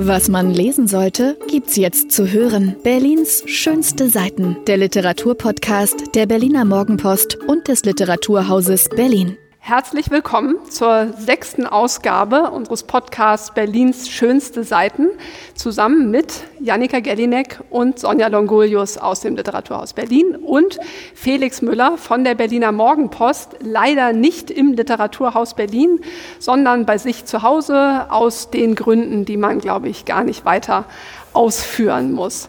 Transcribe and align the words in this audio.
Was 0.00 0.28
man 0.28 0.54
lesen 0.54 0.86
sollte, 0.86 1.36
gibt's 1.50 1.74
jetzt 1.74 2.12
zu 2.12 2.30
hören. 2.30 2.76
Berlins 2.84 3.42
schönste 3.46 4.08
Seiten. 4.08 4.56
Der 4.68 4.76
Literaturpodcast 4.76 6.14
der 6.14 6.26
Berliner 6.26 6.64
Morgenpost 6.64 7.34
und 7.34 7.66
des 7.66 7.84
Literaturhauses 7.84 8.90
Berlin. 8.90 9.36
Herzlich 9.68 10.10
willkommen 10.10 10.56
zur 10.70 11.12
sechsten 11.18 11.66
Ausgabe 11.66 12.52
unseres 12.52 12.84
Podcasts 12.84 13.52
Berlins 13.52 14.08
schönste 14.08 14.64
Seiten, 14.64 15.08
zusammen 15.54 16.10
mit 16.10 16.44
Janika 16.58 17.00
Gellinek 17.00 17.60
und 17.68 17.98
Sonja 17.98 18.28
Longolius 18.28 18.96
aus 18.96 19.20
dem 19.20 19.36
Literaturhaus 19.36 19.92
Berlin 19.92 20.36
und 20.36 20.78
Felix 21.14 21.60
Müller 21.60 21.98
von 21.98 22.24
der 22.24 22.34
Berliner 22.34 22.72
Morgenpost, 22.72 23.56
leider 23.60 24.14
nicht 24.14 24.50
im 24.50 24.72
Literaturhaus 24.72 25.52
Berlin, 25.52 26.00
sondern 26.38 26.86
bei 26.86 26.96
sich 26.96 27.26
zu 27.26 27.42
Hause 27.42 28.06
aus 28.08 28.50
den 28.50 28.74
Gründen, 28.74 29.26
die 29.26 29.36
man, 29.36 29.58
glaube 29.58 29.90
ich, 29.90 30.06
gar 30.06 30.24
nicht 30.24 30.46
weiter 30.46 30.86
ausführen 31.34 32.12
muss. 32.12 32.48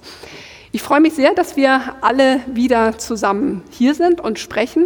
Ich 0.72 0.84
freue 0.84 1.02
mich 1.02 1.16
sehr, 1.16 1.34
dass 1.34 1.58
wir 1.58 1.81
alle 1.99 2.40
wieder 2.45 2.98
zusammen 2.98 3.63
hier 3.72 3.94
sind 3.94 4.22
und 4.22 4.40
sprechen. 4.40 4.86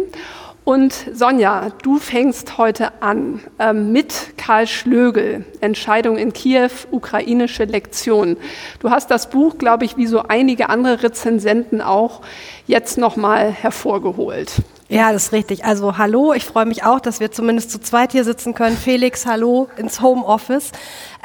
Und 0.64 0.94
Sonja, 1.12 1.68
du 1.82 1.98
fängst 1.98 2.56
heute 2.56 3.02
an 3.02 3.40
ähm, 3.58 3.92
mit 3.92 4.38
Karl 4.38 4.66
Schlögel, 4.66 5.44
Entscheidung 5.60 6.16
in 6.16 6.32
Kiew, 6.32 6.70
ukrainische 6.90 7.64
Lektion. 7.64 8.38
Du 8.80 8.88
hast 8.88 9.10
das 9.10 9.28
Buch, 9.28 9.58
glaube 9.58 9.84
ich, 9.84 9.98
wie 9.98 10.06
so 10.06 10.22
einige 10.22 10.70
andere 10.70 11.02
Rezensenten 11.02 11.82
auch, 11.82 12.22
jetzt 12.66 12.96
nochmal 12.96 13.50
hervorgeholt. 13.50 14.62
Ja, 14.88 15.12
das 15.12 15.26
ist 15.26 15.32
richtig. 15.32 15.64
Also 15.64 15.96
hallo, 15.96 16.34
ich 16.34 16.44
freue 16.44 16.66
mich 16.66 16.84
auch, 16.84 17.00
dass 17.00 17.18
wir 17.18 17.32
zumindest 17.32 17.70
zu 17.70 17.80
zweit 17.80 18.12
hier 18.12 18.22
sitzen 18.22 18.52
können. 18.52 18.76
Felix, 18.76 19.24
hallo 19.24 19.68
ins 19.78 20.02
Homeoffice. 20.02 20.72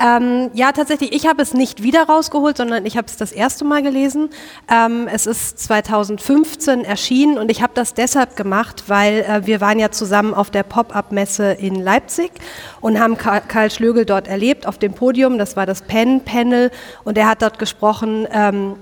Ähm, 0.01 0.49
ja, 0.53 0.71
tatsächlich, 0.71 1.11
ich 1.11 1.27
habe 1.27 1.41
es 1.41 1.53
nicht 1.53 1.83
wieder 1.83 2.03
rausgeholt, 2.03 2.55
sondern 2.55 2.85
ich 2.85 2.95
habe 2.95 3.07
es 3.07 3.17
das 3.17 3.33
erste 3.33 3.65
Mal 3.65 3.83
gelesen. 3.83 4.29
Ähm, 4.71 5.09
es 5.11 5.25
ist 5.27 5.59
2015 5.59 6.85
erschienen 6.85 7.37
und 7.37 7.51
ich 7.51 7.61
habe 7.61 7.73
das 7.75 7.93
deshalb 7.93 8.37
gemacht, 8.37 8.85
weil 8.87 9.25
äh, 9.27 9.45
wir 9.45 9.59
waren 9.59 9.77
ja 9.77 9.91
zusammen 9.91 10.33
auf 10.33 10.49
der 10.49 10.63
Pop-up-Messe 10.63 11.51
in 11.51 11.75
Leipzig 11.75 12.31
und 12.79 12.97
haben 12.97 13.17
Karl 13.17 13.71
Schlögel 13.71 14.05
dort 14.05 14.29
erlebt 14.29 14.67
auf 14.67 14.77
dem 14.77 14.93
Podium. 14.93 15.37
Das 15.37 15.57
war 15.57 15.65
das 15.65 15.81
Pen-Panel 15.81 16.71
und 17.03 17.17
er 17.17 17.27
hat 17.27 17.41
dort 17.41 17.59
gesprochen. 17.59 18.25
Ähm, 18.31 18.75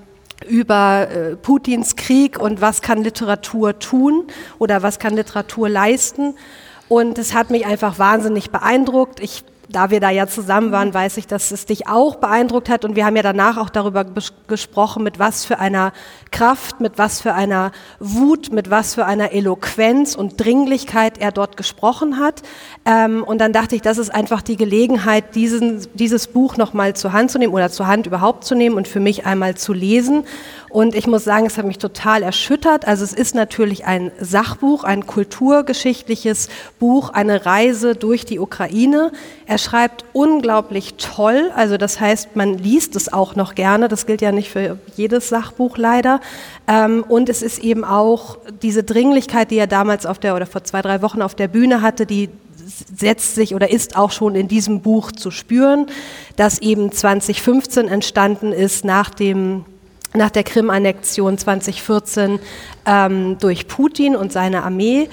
über 0.45 1.07
äh, 1.09 1.35
Putins 1.35 1.95
Krieg 1.95 2.39
und 2.39 2.61
was 2.61 2.81
kann 2.81 3.03
Literatur 3.03 3.79
tun 3.79 4.25
oder 4.59 4.83
was 4.83 4.99
kann 4.99 5.15
Literatur 5.15 5.69
leisten. 5.69 6.35
Und 6.89 7.17
es 7.17 7.33
hat 7.33 7.49
mich 7.49 7.65
einfach 7.65 7.99
wahnsinnig 7.99 8.51
beeindruckt. 8.51 9.19
Ich 9.19 9.43
da 9.69 9.91
wir 9.91 9.99
da 9.99 10.09
ja 10.09 10.27
zusammen 10.27 10.71
waren, 10.71 10.93
weiß 10.93 11.17
ich, 11.17 11.27
dass 11.27 11.51
es 11.51 11.65
dich 11.65 11.87
auch 11.87 12.15
beeindruckt 12.15 12.69
hat. 12.69 12.85
Und 12.85 12.95
wir 12.95 13.05
haben 13.05 13.15
ja 13.15 13.23
danach 13.23 13.57
auch 13.57 13.69
darüber 13.69 14.05
gesprochen, 14.47 15.03
mit 15.03 15.19
was 15.19 15.45
für 15.45 15.59
einer 15.59 15.91
Kraft, 16.31 16.79
mit 16.79 16.97
was 16.97 17.19
für 17.21 17.33
einer 17.33 17.71
Wut, 17.99 18.51
mit 18.51 18.69
was 18.69 18.95
für 18.95 19.05
einer 19.05 19.33
Eloquenz 19.33 20.15
und 20.15 20.39
Dringlichkeit 20.39 21.17
er 21.17 21.31
dort 21.31 21.57
gesprochen 21.57 22.17
hat. 22.17 22.43
Ähm, 22.85 23.23
und 23.23 23.39
dann 23.39 23.51
dachte 23.51 23.75
ich, 23.75 23.81
das 23.81 23.97
ist 23.97 24.09
einfach 24.09 24.41
die 24.41 24.55
Gelegenheit, 24.55 25.35
diesen, 25.35 25.85
dieses 25.93 26.27
Buch 26.27 26.55
nochmal 26.55 26.95
zur 26.95 27.11
Hand 27.11 27.31
zu 27.31 27.37
nehmen 27.37 27.53
oder 27.53 27.69
zur 27.69 27.87
Hand 27.87 28.07
überhaupt 28.07 28.45
zu 28.45 28.55
nehmen 28.55 28.77
und 28.77 28.87
für 28.87 29.01
mich 29.01 29.25
einmal 29.25 29.55
zu 29.55 29.73
lesen. 29.73 30.23
Und 30.69 30.95
ich 30.95 31.07
muss 31.07 31.23
sagen, 31.23 31.45
es 31.45 31.57
hat 31.57 31.65
mich 31.65 31.77
total 31.77 32.23
erschüttert. 32.23 32.87
Also 32.87 33.03
es 33.03 33.13
ist 33.13 33.35
natürlich 33.35 33.85
ein 33.85 34.11
Sachbuch, 34.19 34.83
ein 34.83 35.07
kulturgeschichtliches 35.07 36.49
Buch, 36.79 37.09
eine 37.09 37.45
Reise 37.45 37.95
durch 37.95 38.25
die 38.25 38.39
Ukraine. 38.39 39.11
Er 39.45 39.57
schreibt 39.57 40.03
unglaublich 40.13 40.95
toll. 40.95 41.51
Also 41.55 41.77
das 41.77 41.99
heißt, 41.99 42.35
man 42.35 42.57
liest 42.57 42.95
es 42.95 43.11
auch 43.11 43.35
noch 43.35 43.55
gerne. 43.55 43.87
Das 43.87 44.05
gilt 44.05 44.21
ja 44.21 44.31
nicht 44.31 44.49
für 44.49 44.77
jedes 44.95 45.29
Sachbuch 45.29 45.77
leider. 45.77 46.19
Ähm, 46.67 47.05
und 47.07 47.29
es 47.29 47.41
ist 47.41 47.59
eben 47.59 47.85
auch 47.85 48.37
diese 48.61 48.83
Dringlichkeit, 48.83 49.51
die 49.51 49.57
er 49.57 49.67
damals 49.67 50.05
auf 50.05 50.19
der 50.19 50.35
oder 50.35 50.45
vor 50.45 50.63
zwei, 50.63 50.81
drei 50.81 51.01
Wochen 51.01 51.21
auf 51.21 51.33
der 51.33 51.47
Bühne 51.47 51.81
hatte, 51.81 52.05
die 52.05 52.29
setzt 52.67 53.35
sich 53.35 53.55
oder 53.55 53.69
ist 53.69 53.95
auch 53.95 54.11
schon 54.11 54.35
in 54.35 54.47
diesem 54.47 54.81
Buch 54.81 55.11
zu 55.13 55.31
spüren, 55.31 55.87
das 56.35 56.59
eben 56.59 56.91
2015 56.91 57.87
entstanden 57.87 58.51
ist 58.51 58.83
nach 58.83 59.09
dem 59.09 59.63
nach 60.17 60.31
der 60.31 60.43
Krim-Annexion 60.43 61.37
2014 61.37 62.39
ähm, 62.85 63.37
durch 63.39 63.67
Putin 63.67 64.15
und 64.15 64.31
seine 64.31 64.63
Armee. 64.63 65.09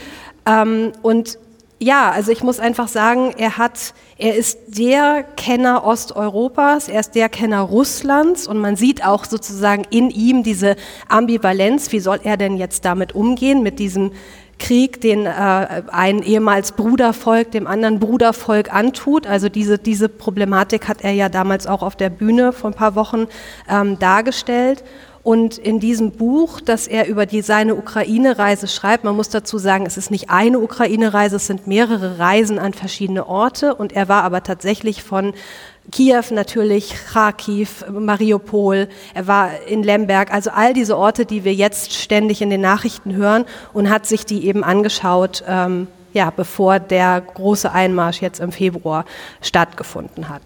Ähm, 0.47 0.93
und 1.03 1.39
ja, 1.81 2.11
also 2.11 2.33
ich 2.33 2.43
muss 2.43 2.61
einfach 2.61 2.89
sagen, 2.89 3.35
er 3.37 3.59
hat, 3.59 3.95
er 4.17 4.37
ist 4.37 4.79
der 4.79 5.25
Kenner 5.37 5.85
Osteuropas, 5.85 6.89
er 6.89 7.01
ist 7.01 7.15
der 7.15 7.29
Kenner 7.29 7.61
Russlands 7.61 8.47
und 8.47 8.59
man 8.59 8.77
sieht 8.77 9.05
auch 9.05 9.25
sozusagen 9.25 9.85
in 9.91 10.11
ihm 10.11 10.43
diese 10.43 10.77
Ambivalenz. 11.09 11.93
Wie 11.93 12.01
soll 12.01 12.21
er 12.23 12.37
denn 12.37 12.57
jetzt 12.57 12.85
damit 12.85 13.15
umgehen 13.15 13.63
mit 13.63 13.79
diesem 13.79 14.13
Krieg, 14.59 15.01
den 15.01 15.27
äh, 15.27 15.83
ein 15.89 16.23
ehemals 16.23 16.73
Brudervolk 16.73 17.51
dem 17.51 17.67
anderen 17.67 18.01
Brudervolk 18.01 18.73
antut. 18.73 19.27
Also 19.27 19.49
diese, 19.49 19.79
diese 19.79 20.09
Problematik 20.09 20.89
hat 20.89 21.03
er 21.03 21.13
ja 21.13 21.29
damals 21.29 21.67
auch 21.67 21.83
auf 21.83 21.97
der 21.97 22.11
Bühne 22.11 22.53
vor 22.53 22.71
ein 22.71 22.75
paar 22.75 22.95
Wochen 22.95 23.27
ähm, 23.69 23.99
dargestellt. 23.99 24.85
Und 25.25 25.57
in 25.57 25.81
diesem 25.81 26.11
Buch, 26.11 26.61
das 26.61 26.87
er 26.87 27.09
über 27.09 27.25
die, 27.25 27.41
seine 27.41 27.77
Ukraine-Reise 27.77 28.69
schreibt, 28.69 29.05
man 29.05 29.17
muss 29.17 29.31
dazu 29.31 29.57
sagen, 29.57 29.87
es 29.87 29.97
ist 29.97 30.11
nicht 30.11 30.29
eine 30.29 30.59
Ukraine-Reise, 30.59 31.37
es 31.37 31.47
sind 31.47 31.67
mehrere 31.67 32.19
Reisen 32.19 32.59
an 32.59 32.75
verschiedene 32.75 33.27
Orte. 33.27 33.75
Und 33.75 33.95
er 33.95 34.11
war 34.11 34.23
aber 34.23 34.43
tatsächlich 34.43 35.03
von 35.03 35.33
Kiew 35.93 36.25
natürlich, 36.31 36.95
Kharkiv, 37.13 37.85
Mariupol, 37.91 38.89
er 39.13 39.27
war 39.27 39.51
in 39.67 39.83
Lemberg, 39.83 40.33
also 40.33 40.51
all 40.51 40.73
diese 40.73 40.97
Orte, 40.97 41.27
die 41.27 41.45
wir 41.45 41.55
jetzt 41.55 41.93
ständig 41.93 42.43
in 42.43 42.51
den 42.51 42.63
Nachrichten 42.63 43.15
hören 43.15 43.45
und 43.73 43.91
hat 43.91 44.07
sich 44.07 44.25
die 44.25 44.47
eben 44.47 44.65
angeschaut, 44.65 45.45
ähm, 45.47 45.87
ja, 46.13 46.31
bevor 46.31 46.79
der 46.79 47.21
große 47.21 47.71
Einmarsch 47.71 48.23
jetzt 48.23 48.41
im 48.41 48.53
Februar 48.53 49.05
stattgefunden 49.43 50.29
hat. 50.29 50.43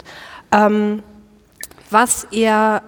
Ähm, 0.50 1.03
was 1.91 2.26
er, 2.31 2.82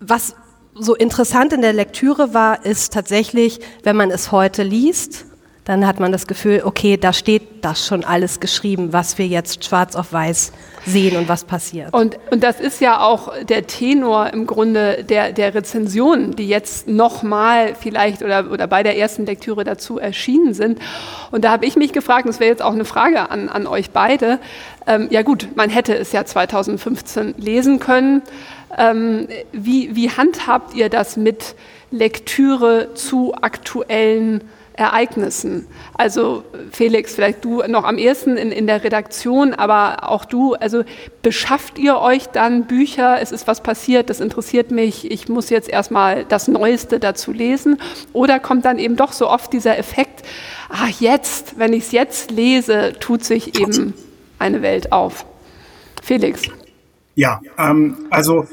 was 0.00 0.34
so 0.74 0.94
interessant 0.94 1.52
in 1.52 1.60
der 1.60 1.72
Lektüre 1.72 2.34
war, 2.34 2.64
ist 2.64 2.92
tatsächlich, 2.92 3.60
wenn 3.82 3.96
man 3.96 4.10
es 4.10 4.32
heute 4.32 4.62
liest, 4.62 5.26
dann 5.64 5.86
hat 5.86 5.98
man 5.98 6.12
das 6.12 6.26
Gefühl, 6.26 6.62
okay, 6.64 6.98
da 6.98 7.14
steht 7.14 7.64
das 7.64 7.86
schon 7.86 8.04
alles 8.04 8.38
geschrieben, 8.38 8.92
was 8.92 9.16
wir 9.16 9.26
jetzt 9.26 9.64
schwarz 9.64 9.96
auf 9.96 10.12
weiß 10.12 10.52
sehen 10.84 11.16
und 11.16 11.28
was 11.28 11.44
passiert. 11.44 11.94
Und, 11.94 12.18
und 12.30 12.42
das 12.42 12.60
ist 12.60 12.82
ja 12.82 13.00
auch 13.00 13.32
der 13.44 13.66
Tenor 13.66 14.30
im 14.34 14.46
Grunde 14.46 15.02
der, 15.04 15.32
der 15.32 15.54
Rezensionen, 15.54 16.36
die 16.36 16.46
jetzt 16.46 16.86
nochmal 16.86 17.74
vielleicht 17.80 18.22
oder, 18.22 18.50
oder 18.50 18.66
bei 18.66 18.82
der 18.82 18.98
ersten 18.98 19.24
Lektüre 19.24 19.64
dazu 19.64 19.98
erschienen 19.98 20.52
sind. 20.52 20.78
Und 21.30 21.44
da 21.46 21.52
habe 21.52 21.64
ich 21.64 21.76
mich 21.76 21.94
gefragt, 21.94 22.28
das 22.28 22.40
wäre 22.40 22.50
jetzt 22.50 22.62
auch 22.62 22.74
eine 22.74 22.84
Frage 22.84 23.30
an, 23.30 23.48
an 23.48 23.66
euch 23.66 23.90
beide, 23.90 24.38
ähm, 24.86 25.08
ja 25.10 25.22
gut, 25.22 25.48
man 25.54 25.70
hätte 25.70 25.96
es 25.96 26.12
ja 26.12 26.26
2015 26.26 27.36
lesen 27.38 27.78
können. 27.78 28.20
Ähm, 28.76 29.28
wie, 29.52 29.96
wie 29.96 30.10
handhabt 30.10 30.74
ihr 30.74 30.90
das 30.90 31.16
mit 31.16 31.54
Lektüre 31.90 32.92
zu 32.94 33.34
aktuellen 33.40 34.42
Ereignissen. 34.76 35.66
Also 35.94 36.44
Felix, 36.72 37.14
vielleicht 37.14 37.44
du 37.44 37.62
noch 37.68 37.84
am 37.84 37.96
ersten 37.96 38.36
in, 38.36 38.50
in 38.50 38.66
der 38.66 38.82
Redaktion, 38.82 39.54
aber 39.54 40.10
auch 40.10 40.24
du, 40.24 40.54
also 40.54 40.82
beschafft 41.22 41.78
ihr 41.78 41.98
euch 41.98 42.26
dann 42.26 42.64
Bücher, 42.66 43.20
es 43.20 43.30
ist 43.30 43.46
was 43.46 43.62
passiert, 43.62 44.10
das 44.10 44.20
interessiert 44.20 44.72
mich, 44.72 45.10
ich 45.10 45.28
muss 45.28 45.48
jetzt 45.48 45.68
erstmal 45.68 46.24
das 46.24 46.48
Neueste 46.48 46.98
dazu 46.98 47.30
lesen 47.30 47.78
oder 48.12 48.40
kommt 48.40 48.64
dann 48.64 48.78
eben 48.78 48.96
doch 48.96 49.12
so 49.12 49.28
oft 49.30 49.52
dieser 49.52 49.78
Effekt, 49.78 50.24
ach 50.68 50.88
jetzt, 50.88 51.58
wenn 51.58 51.72
ich 51.72 51.84
es 51.84 51.92
jetzt 51.92 52.30
lese, 52.32 52.94
tut 52.98 53.24
sich 53.24 53.60
eben 53.60 53.94
eine 54.40 54.60
Welt 54.62 54.90
auf. 54.90 55.24
Felix. 56.02 56.42
Ja, 57.14 57.40
ähm, 57.58 58.06
also 58.10 58.46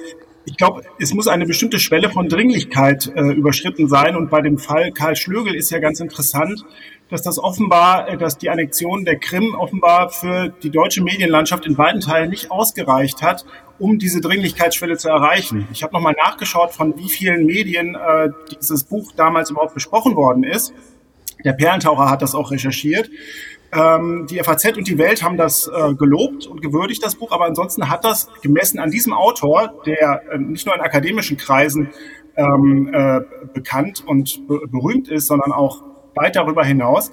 ich 0.46 0.58
glaube, 0.58 0.84
es 1.00 1.14
muss 1.14 1.28
eine 1.28 1.46
bestimmte 1.46 1.80
Schwelle 1.80 2.10
von 2.10 2.28
Dringlichkeit 2.28 3.12
äh, 3.16 3.32
überschritten 3.32 3.88
sein. 3.88 4.16
Und 4.16 4.30
bei 4.30 4.42
dem 4.42 4.58
Fall 4.58 4.92
Karl 4.92 5.16
Schlögel 5.16 5.56
ist 5.56 5.70
ja 5.72 5.80
ganz 5.80 6.00
interessant, 6.00 6.66
dass 7.10 7.22
das 7.22 7.38
offenbar, 7.38 8.10
äh, 8.10 8.18
dass 8.18 8.38
die 8.38 8.50
Annexion 8.50 9.06
der 9.06 9.18
Krim 9.18 9.54
offenbar 9.54 10.10
für 10.10 10.50
die 10.50 10.72
deutsche 10.72 11.04
Medienlandschaft 11.04 11.66
in 11.66 11.76
beiden 11.76 12.02
Teilen 12.02 12.30
nicht 12.30 12.50
ausgereicht 12.50 13.22
hat, 13.22 13.46
um 13.78 14.00
diese 14.00 14.22
Dringlichkeitsschwelle 14.22 14.98
zu 14.98 15.10
erreichen. 15.10 15.68
Ich 15.72 15.84
habe 15.84 15.94
nochmal 15.94 16.16
nachgeschaut, 16.18 16.72
von 16.72 16.98
wie 16.98 17.10
vielen 17.10 17.46
Medien 17.46 17.96
äh, 17.96 18.30
dieses 18.60 18.84
Buch 18.84 19.12
damals 19.16 19.52
überhaupt 19.52 19.74
besprochen 19.74 20.16
worden 20.16 20.44
ist. 20.44 20.74
Der 21.44 21.54
Perlentaucher 21.54 22.10
hat 22.10 22.22
das 22.22 22.36
auch 22.36 22.52
recherchiert. 22.52 23.10
Ähm, 23.74 24.28
die 24.30 24.38
FAZ 24.40 24.78
und 24.78 24.88
die 24.88 24.98
Welt 24.98 25.24
haben 25.24 25.38
das 25.38 25.68
äh, 25.68 25.94
gelobt 25.94 26.46
und 26.46 26.62
gewürdigt, 26.62 27.04
das 27.04 27.16
Buch, 27.16 27.32
aber 27.32 27.46
ansonsten 27.46 27.90
hat 27.90 28.04
das 28.04 28.30
gemessen 28.42 28.80
an 28.80 28.92
diesem 28.92 29.14
Autor, 29.14 29.74
der 29.86 30.24
äh, 30.30 30.38
nicht 30.38 30.66
nur 30.66 30.76
in 30.76 30.82
akademischen 30.82 31.38
Kreisen 31.38 31.90
ähm, 32.36 32.90
äh, 32.94 33.22
bekannt 33.54 34.04
und 34.06 34.46
be 34.48 34.60
berühmt 34.68 35.08
ist, 35.10 35.28
sondern 35.28 35.54
auch 35.54 35.84
weit 36.16 36.36
darüber 36.36 36.66
hinaus, 36.66 37.12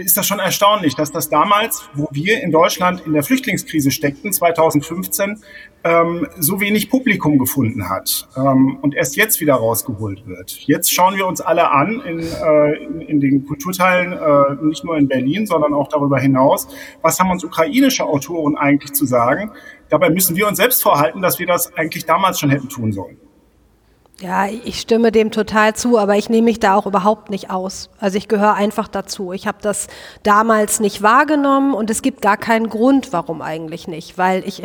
ist 0.00 0.16
das 0.16 0.26
schon 0.26 0.38
erstaunlich, 0.38 0.94
dass 0.94 1.12
das 1.12 1.28
damals, 1.28 1.88
wo 1.94 2.08
wir 2.10 2.42
in 2.42 2.50
Deutschland 2.50 3.06
in 3.06 3.12
der 3.12 3.22
Flüchtlingskrise 3.22 3.90
steckten, 3.90 4.32
2015, 4.32 5.42
ähm, 5.84 6.26
so 6.38 6.60
wenig 6.60 6.90
Publikum 6.90 7.38
gefunden 7.38 7.88
hat 7.88 8.28
ähm, 8.36 8.78
und 8.82 8.94
erst 8.94 9.16
jetzt 9.16 9.40
wieder 9.40 9.54
rausgeholt 9.54 10.26
wird. 10.26 10.50
Jetzt 10.66 10.92
schauen 10.92 11.16
wir 11.16 11.26
uns 11.26 11.40
alle 11.40 11.70
an 11.70 12.02
in, 12.06 12.20
äh, 12.20 12.72
in, 12.84 13.00
in 13.00 13.20
den 13.20 13.46
Kulturteilen, 13.46 14.12
äh, 14.12 14.64
nicht 14.64 14.84
nur 14.84 14.96
in 14.98 15.08
Berlin, 15.08 15.46
sondern 15.46 15.72
auch 15.72 15.88
darüber 15.88 16.18
hinaus, 16.18 16.68
was 17.02 17.18
haben 17.18 17.30
uns 17.30 17.44
ukrainische 17.44 18.04
Autoren 18.04 18.56
eigentlich 18.56 18.92
zu 18.92 19.06
sagen. 19.06 19.52
Dabei 19.88 20.10
müssen 20.10 20.36
wir 20.36 20.46
uns 20.46 20.58
selbst 20.58 20.82
vorhalten, 20.82 21.22
dass 21.22 21.38
wir 21.38 21.46
das 21.46 21.74
eigentlich 21.76 22.04
damals 22.04 22.38
schon 22.38 22.50
hätten 22.50 22.68
tun 22.68 22.92
sollen. 22.92 23.18
Ja, 24.20 24.46
ich 24.46 24.78
stimme 24.80 25.12
dem 25.12 25.30
total 25.30 25.74
zu, 25.74 25.98
aber 25.98 26.16
ich 26.16 26.28
nehme 26.28 26.44
mich 26.44 26.60
da 26.60 26.74
auch 26.74 26.84
überhaupt 26.84 27.30
nicht 27.30 27.48
aus. 27.50 27.88
Also 27.98 28.18
ich 28.18 28.28
gehöre 28.28 28.52
einfach 28.52 28.86
dazu. 28.86 29.32
Ich 29.32 29.46
habe 29.46 29.58
das 29.62 29.86
damals 30.22 30.78
nicht 30.78 31.00
wahrgenommen 31.00 31.72
und 31.72 31.88
es 31.88 32.02
gibt 32.02 32.20
gar 32.20 32.36
keinen 32.36 32.68
Grund, 32.68 33.14
warum 33.14 33.40
eigentlich 33.40 33.88
nicht, 33.88 34.18
weil 34.18 34.46
ich 34.46 34.62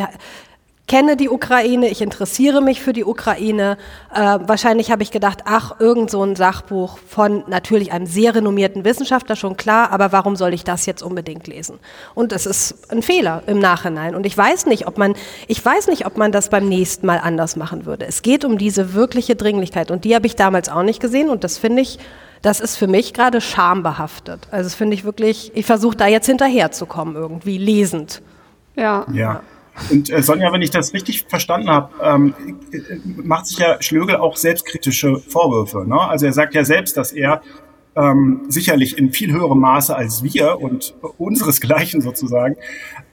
kenne 0.88 1.18
die 1.18 1.30
Ukraine, 1.30 1.90
ich 1.90 2.02
interessiere 2.02 2.62
mich 2.62 2.82
für 2.82 2.94
die 2.94 3.04
Ukraine. 3.04 3.78
Äh, 4.14 4.40
wahrscheinlich 4.42 4.92
habe 4.92 5.04
ich 5.04 5.12
gedacht, 5.12 5.40
ach, 5.46 5.80
irgend 5.80 6.12
so 6.12 6.24
ein 6.24 6.36
Sachbuch 6.36 7.00
von 7.08 7.44
natürlich 7.48 7.92
einem 7.92 8.06
sehr 8.06 8.36
renommierten 8.36 8.86
Wissenschaftler, 8.86 9.36
schon 9.36 9.58
klar, 9.58 9.92
aber 9.92 10.12
warum 10.12 10.36
soll 10.36 10.54
ich 10.54 10.64
das 10.64 10.86
jetzt 10.86 11.02
unbedingt 11.02 11.48
lesen? 11.48 11.80
Und 12.14 12.32
es 12.32 12.46
ist 12.46 12.92
ein 12.92 13.02
Fehler 13.02 13.44
im 13.48 13.60
Nachhinein. 13.60 14.16
Und 14.16 14.26
ich 14.26 14.38
weiß 14.38 14.68
nicht, 14.68 14.88
ob 14.88 14.98
man, 14.98 15.16
ich 15.48 15.64
weiß 15.64 15.88
nicht, 15.88 16.06
ob 16.06 16.18
man 16.18 16.32
das 16.32 16.50
beim 16.50 16.68
nächsten 16.70 17.08
Mal 17.08 17.20
anders 17.20 17.56
machen 17.56 17.86
würde. 17.86 18.06
Es 18.06 18.22
geht 18.22 18.46
um 18.46 18.58
diese 18.58 18.94
wirkliche 18.94 19.36
Dringlichkeit 19.36 19.90
und 19.90 20.06
die 20.06 20.14
habe 20.14 20.28
ich 20.28 20.36
damals 20.36 20.70
auch 20.70 20.84
nicht 20.84 21.00
gesehen 21.00 21.30
und 21.30 21.44
das 21.44 21.58
finde 21.58 21.82
ich, 21.82 21.98
das 22.42 22.60
ist 22.60 22.78
für 22.78 22.88
mich 22.88 23.14
gerade 23.14 23.42
schambehaftet. 23.42 24.48
Also 24.52 24.66
das 24.66 24.76
finde 24.76 24.94
ich 24.94 25.04
wirklich, 25.04 25.52
ich 25.56 25.66
versuche 25.66 25.98
da 25.98 26.06
jetzt 26.06 26.28
hinterherzukommen 26.28 27.16
irgendwie, 27.16 27.58
lesend. 27.58 28.22
Ja. 28.76 29.06
Ja. 29.12 29.42
Und 29.90 30.10
äh, 30.10 30.22
Sonja, 30.22 30.52
wenn 30.54 30.62
ich 30.62 30.72
das 30.72 30.94
richtig 30.94 31.26
verstanden 31.28 31.70
habe, 31.70 31.92
ähm, 32.02 32.34
macht 33.24 33.48
sich 33.48 33.58
ja 33.58 33.82
Schlögel 33.82 34.16
auch 34.18 34.38
selbstkritische 34.38 35.18
Vorwürfe. 35.18 35.86
Ne? 35.88 36.00
Also 36.00 36.26
er 36.26 36.34
sagt 36.34 36.54
ja 36.56 36.64
selbst, 36.64 36.98
dass 36.98 37.12
er 37.12 37.42
ähm, 37.96 38.42
sicherlich 38.50 38.98
in 38.98 39.12
viel 39.12 39.32
höherem 39.32 39.60
Maße 39.60 39.96
als 39.96 40.24
wir 40.24 40.60
und 40.60 40.96
unseresgleichen 41.18 42.02
sozusagen, 42.02 42.56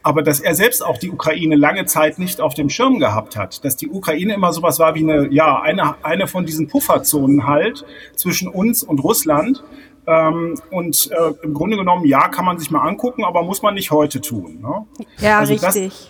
aber 0.03 0.21
dass 0.23 0.39
er 0.39 0.55
selbst 0.55 0.85
auch 0.85 0.97
die 0.97 1.09
Ukraine 1.09 1.55
lange 1.55 1.85
Zeit 1.85 2.19
nicht 2.19 2.41
auf 2.41 2.53
dem 2.53 2.69
Schirm 2.69 2.99
gehabt 2.99 3.37
hat, 3.37 3.63
dass 3.63 3.77
die 3.77 3.87
Ukraine 3.87 4.33
immer 4.33 4.51
sowas 4.51 4.79
war 4.79 4.95
wie 4.95 5.03
eine, 5.03 5.31
ja, 5.31 5.61
eine, 5.61 6.03
eine 6.03 6.27
von 6.27 6.45
diesen 6.45 6.67
Pufferzonen 6.67 7.47
halt 7.47 7.85
zwischen 8.15 8.47
uns 8.47 8.83
und 8.83 8.99
Russland. 8.99 9.63
Ähm, 10.05 10.55
und 10.69 11.09
äh, 11.11 11.45
im 11.45 11.53
Grunde 11.53 11.77
genommen, 11.77 12.05
ja, 12.05 12.27
kann 12.27 12.43
man 12.43 12.59
sich 12.59 12.69
mal 12.69 12.85
angucken, 12.85 13.23
aber 13.23 13.41
muss 13.41 13.61
man 13.61 13.73
nicht 13.73 13.91
heute 13.91 14.19
tun. 14.19 14.59
Ne? 14.61 15.05
Ja, 15.19 15.39
also 15.39 15.53
richtig. 15.53 16.09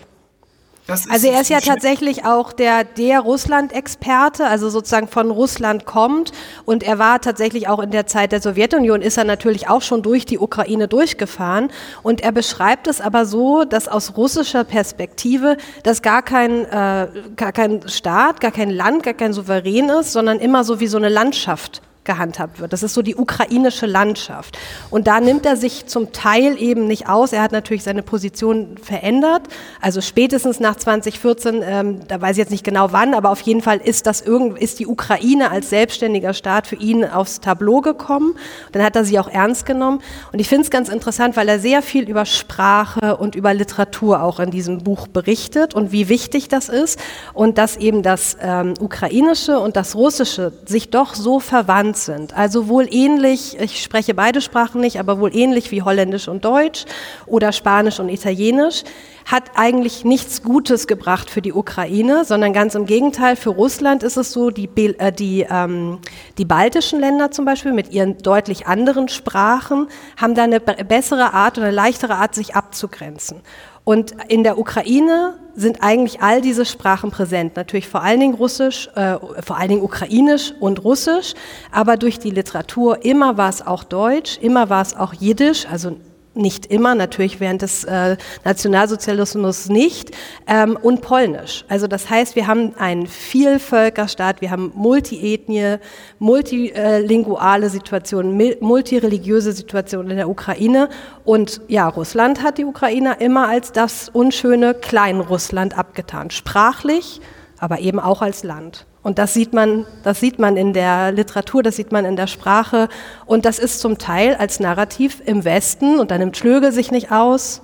also 0.86 1.28
er 1.28 1.40
ist 1.40 1.48
ja 1.48 1.60
tatsächlich 1.60 2.26
auch 2.26 2.52
der, 2.52 2.84
der 2.84 3.20
Russland-Experte, 3.20 4.46
also 4.46 4.68
sozusagen 4.68 5.08
von 5.08 5.30
Russland 5.30 5.86
kommt. 5.86 6.32
Und 6.66 6.82
er 6.82 6.98
war 6.98 7.20
tatsächlich 7.22 7.68
auch 7.68 7.78
in 7.80 7.90
der 7.90 8.06
Zeit 8.06 8.32
der 8.32 8.42
Sowjetunion, 8.42 9.00
ist 9.00 9.16
er 9.16 9.24
natürlich 9.24 9.68
auch 9.68 9.80
schon 9.80 10.02
durch 10.02 10.26
die 10.26 10.38
Ukraine 10.38 10.86
durchgefahren. 10.86 11.70
Und 12.02 12.20
er 12.20 12.32
beschreibt 12.32 12.86
es 12.86 13.00
aber 13.00 13.24
so, 13.24 13.64
dass 13.64 13.88
aus 13.88 14.16
russischer 14.16 14.64
Perspektive 14.64 15.56
das 15.84 16.02
gar 16.02 16.22
kein, 16.22 16.66
äh, 16.66 17.08
gar 17.34 17.52
kein 17.52 17.88
Staat, 17.88 18.42
gar 18.42 18.52
kein 18.52 18.70
Land, 18.70 19.04
gar 19.04 19.14
kein 19.14 19.32
Souverän 19.32 19.88
ist, 19.88 20.12
sondern 20.12 20.38
immer 20.38 20.64
so 20.64 20.80
wie 20.80 20.86
so 20.86 20.98
eine 20.98 21.08
Landschaft 21.08 21.80
gehandhabt 22.04 22.60
wird. 22.60 22.72
Das 22.72 22.82
ist 22.82 22.94
so 22.94 23.02
die 23.02 23.16
ukrainische 23.16 23.86
Landschaft. 23.86 24.58
Und 24.90 25.06
da 25.06 25.20
nimmt 25.20 25.46
er 25.46 25.56
sich 25.56 25.86
zum 25.86 26.12
Teil 26.12 26.60
eben 26.60 26.86
nicht 26.86 27.08
aus. 27.08 27.32
Er 27.32 27.42
hat 27.42 27.52
natürlich 27.52 27.82
seine 27.82 28.02
Position 28.02 28.76
verändert. 28.82 29.42
Also 29.80 30.00
spätestens 30.00 30.60
nach 30.60 30.76
2014, 30.76 31.62
ähm, 31.64 32.00
da 32.08 32.20
weiß 32.20 32.32
ich 32.32 32.38
jetzt 32.38 32.50
nicht 32.50 32.64
genau 32.64 32.92
wann, 32.92 33.14
aber 33.14 33.30
auf 33.30 33.40
jeden 33.40 33.62
Fall 33.62 33.78
ist 33.78 34.06
das 34.06 34.20
irgend, 34.20 34.58
ist 34.58 34.78
die 34.78 34.86
Ukraine 34.86 35.50
als 35.50 35.70
selbstständiger 35.70 36.34
Staat 36.34 36.66
für 36.66 36.76
ihn 36.76 37.04
aufs 37.04 37.40
Tableau 37.40 37.80
gekommen. 37.80 38.36
Dann 38.72 38.82
hat 38.82 38.96
er 38.96 39.04
sie 39.04 39.18
auch 39.18 39.28
ernst 39.28 39.66
genommen. 39.66 40.00
Und 40.32 40.38
ich 40.38 40.48
finde 40.48 40.64
es 40.64 40.70
ganz 40.70 40.88
interessant, 40.88 41.36
weil 41.36 41.48
er 41.48 41.58
sehr 41.58 41.82
viel 41.82 42.08
über 42.08 42.26
Sprache 42.26 43.16
und 43.16 43.34
über 43.34 43.54
Literatur 43.54 44.22
auch 44.22 44.40
in 44.40 44.50
diesem 44.50 44.78
Buch 44.84 45.08
berichtet 45.08 45.74
und 45.74 45.92
wie 45.92 46.08
wichtig 46.08 46.48
das 46.48 46.68
ist 46.68 46.98
und 47.32 47.58
dass 47.58 47.76
eben 47.76 48.02
das 48.02 48.36
ähm, 48.40 48.74
ukrainische 48.80 49.58
und 49.58 49.76
das 49.76 49.94
russische 49.94 50.52
sich 50.66 50.90
doch 50.90 51.14
so 51.14 51.40
verwandt 51.40 51.93
verwandt 51.94 51.98
sind. 51.98 52.36
Also 52.36 52.68
wohl 52.68 52.86
ähnlich, 52.90 53.58
ich 53.58 53.82
spreche 53.82 54.14
beide 54.14 54.40
Sprachen 54.40 54.80
nicht, 54.80 54.98
aber 54.98 55.18
wohl 55.20 55.34
ähnlich 55.34 55.70
wie 55.70 55.82
Holländisch 55.82 56.28
und 56.28 56.44
Deutsch 56.44 56.84
oder 57.26 57.52
Spanisch 57.52 58.00
und 58.00 58.08
Italienisch, 58.08 58.84
hat 59.24 59.44
eigentlich 59.54 60.04
nichts 60.04 60.42
Gutes 60.42 60.86
gebracht 60.86 61.30
für 61.30 61.40
die 61.40 61.54
Ukraine, 61.54 62.26
sondern 62.26 62.52
ganz 62.52 62.74
im 62.74 62.84
Gegenteil, 62.84 63.36
für 63.36 63.50
Russland 63.50 64.02
ist 64.02 64.18
es 64.18 64.32
so, 64.32 64.50
die, 64.50 64.68
äh, 64.98 65.12
die, 65.12 65.46
ähm, 65.48 65.98
die 66.36 66.44
baltischen 66.44 67.00
Länder 67.00 67.30
zum 67.30 67.46
Beispiel 67.46 67.72
mit 67.72 67.90
ihren 67.90 68.18
deutlich 68.18 68.66
anderen 68.66 69.08
Sprachen 69.08 69.88
haben 70.18 70.34
da 70.34 70.42
eine 70.42 70.60
bessere 70.60 71.32
Art 71.32 71.56
oder 71.56 71.68
eine 71.68 71.76
leichtere 71.76 72.16
Art, 72.16 72.34
sich 72.34 72.54
abzugrenzen. 72.54 73.40
Und 73.84 74.14
in 74.28 74.42
der 74.44 74.58
Ukraine 74.58 75.34
sind 75.54 75.82
eigentlich 75.82 76.20
all 76.20 76.40
diese 76.40 76.64
Sprachen 76.64 77.10
präsent. 77.10 77.56
Natürlich 77.56 77.86
vor 77.86 78.02
allen 78.02 78.18
Dingen 78.18 78.34
Russisch, 78.34 78.88
äh, 78.94 79.18
vor 79.42 79.58
allen 79.58 79.68
Dingen 79.68 79.82
Ukrainisch 79.82 80.52
und 80.58 80.82
Russisch, 80.82 81.34
aber 81.70 81.96
durch 81.96 82.18
die 82.18 82.30
Literatur 82.30 83.04
immer 83.04 83.36
war 83.36 83.50
es 83.50 83.64
auch 83.64 83.84
Deutsch, 83.84 84.38
immer 84.38 84.70
war 84.70 84.82
es 84.82 84.96
auch 84.96 85.12
Jiddisch, 85.12 85.66
also 85.70 85.96
nicht 86.34 86.66
immer, 86.66 86.94
natürlich 86.94 87.40
während 87.40 87.62
des 87.62 87.84
äh, 87.84 88.16
Nationalsozialismus 88.44 89.68
nicht, 89.68 90.10
ähm, 90.46 90.76
und 90.80 91.00
Polnisch. 91.00 91.64
Also 91.68 91.86
das 91.86 92.10
heißt, 92.10 92.36
wir 92.36 92.46
haben 92.46 92.74
einen 92.76 93.06
Vielvölkerstaat, 93.06 94.40
wir 94.40 94.50
haben 94.50 94.72
Multiethnie, 94.74 95.76
multilinguale 96.18 97.70
Situationen, 97.70 98.56
multireligiöse 98.60 99.52
Situationen 99.52 100.10
in 100.10 100.16
der 100.16 100.28
Ukraine. 100.28 100.88
Und 101.24 101.60
ja, 101.68 101.88
Russland 101.88 102.42
hat 102.42 102.58
die 102.58 102.64
Ukraine 102.64 103.16
immer 103.20 103.48
als 103.48 103.72
das 103.72 104.08
unschöne 104.08 104.74
Kleinrussland 104.74 105.76
abgetan, 105.76 106.30
sprachlich, 106.30 107.20
aber 107.58 107.78
eben 107.78 108.00
auch 108.00 108.22
als 108.22 108.42
Land. 108.42 108.86
Und 109.04 109.18
das 109.18 109.34
sieht 109.34 109.52
man, 109.52 109.86
das 110.02 110.18
sieht 110.18 110.38
man 110.38 110.56
in 110.56 110.72
der 110.72 111.12
Literatur, 111.12 111.62
das 111.62 111.76
sieht 111.76 111.92
man 111.92 112.06
in 112.06 112.16
der 112.16 112.26
Sprache. 112.26 112.88
Und 113.26 113.44
das 113.44 113.58
ist 113.58 113.80
zum 113.80 113.98
Teil 113.98 114.34
als 114.34 114.60
Narrativ 114.60 115.22
im 115.24 115.44
Westen, 115.44 116.00
und 116.00 116.10
da 116.10 116.16
nimmt 116.18 116.38
Schlögel 116.38 116.72
sich 116.72 116.90
nicht 116.90 117.12
aus, 117.12 117.60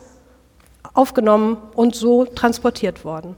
aufgenommen 0.92 1.56
und 1.74 1.96
so 1.96 2.26
transportiert 2.26 3.06
worden. 3.06 3.36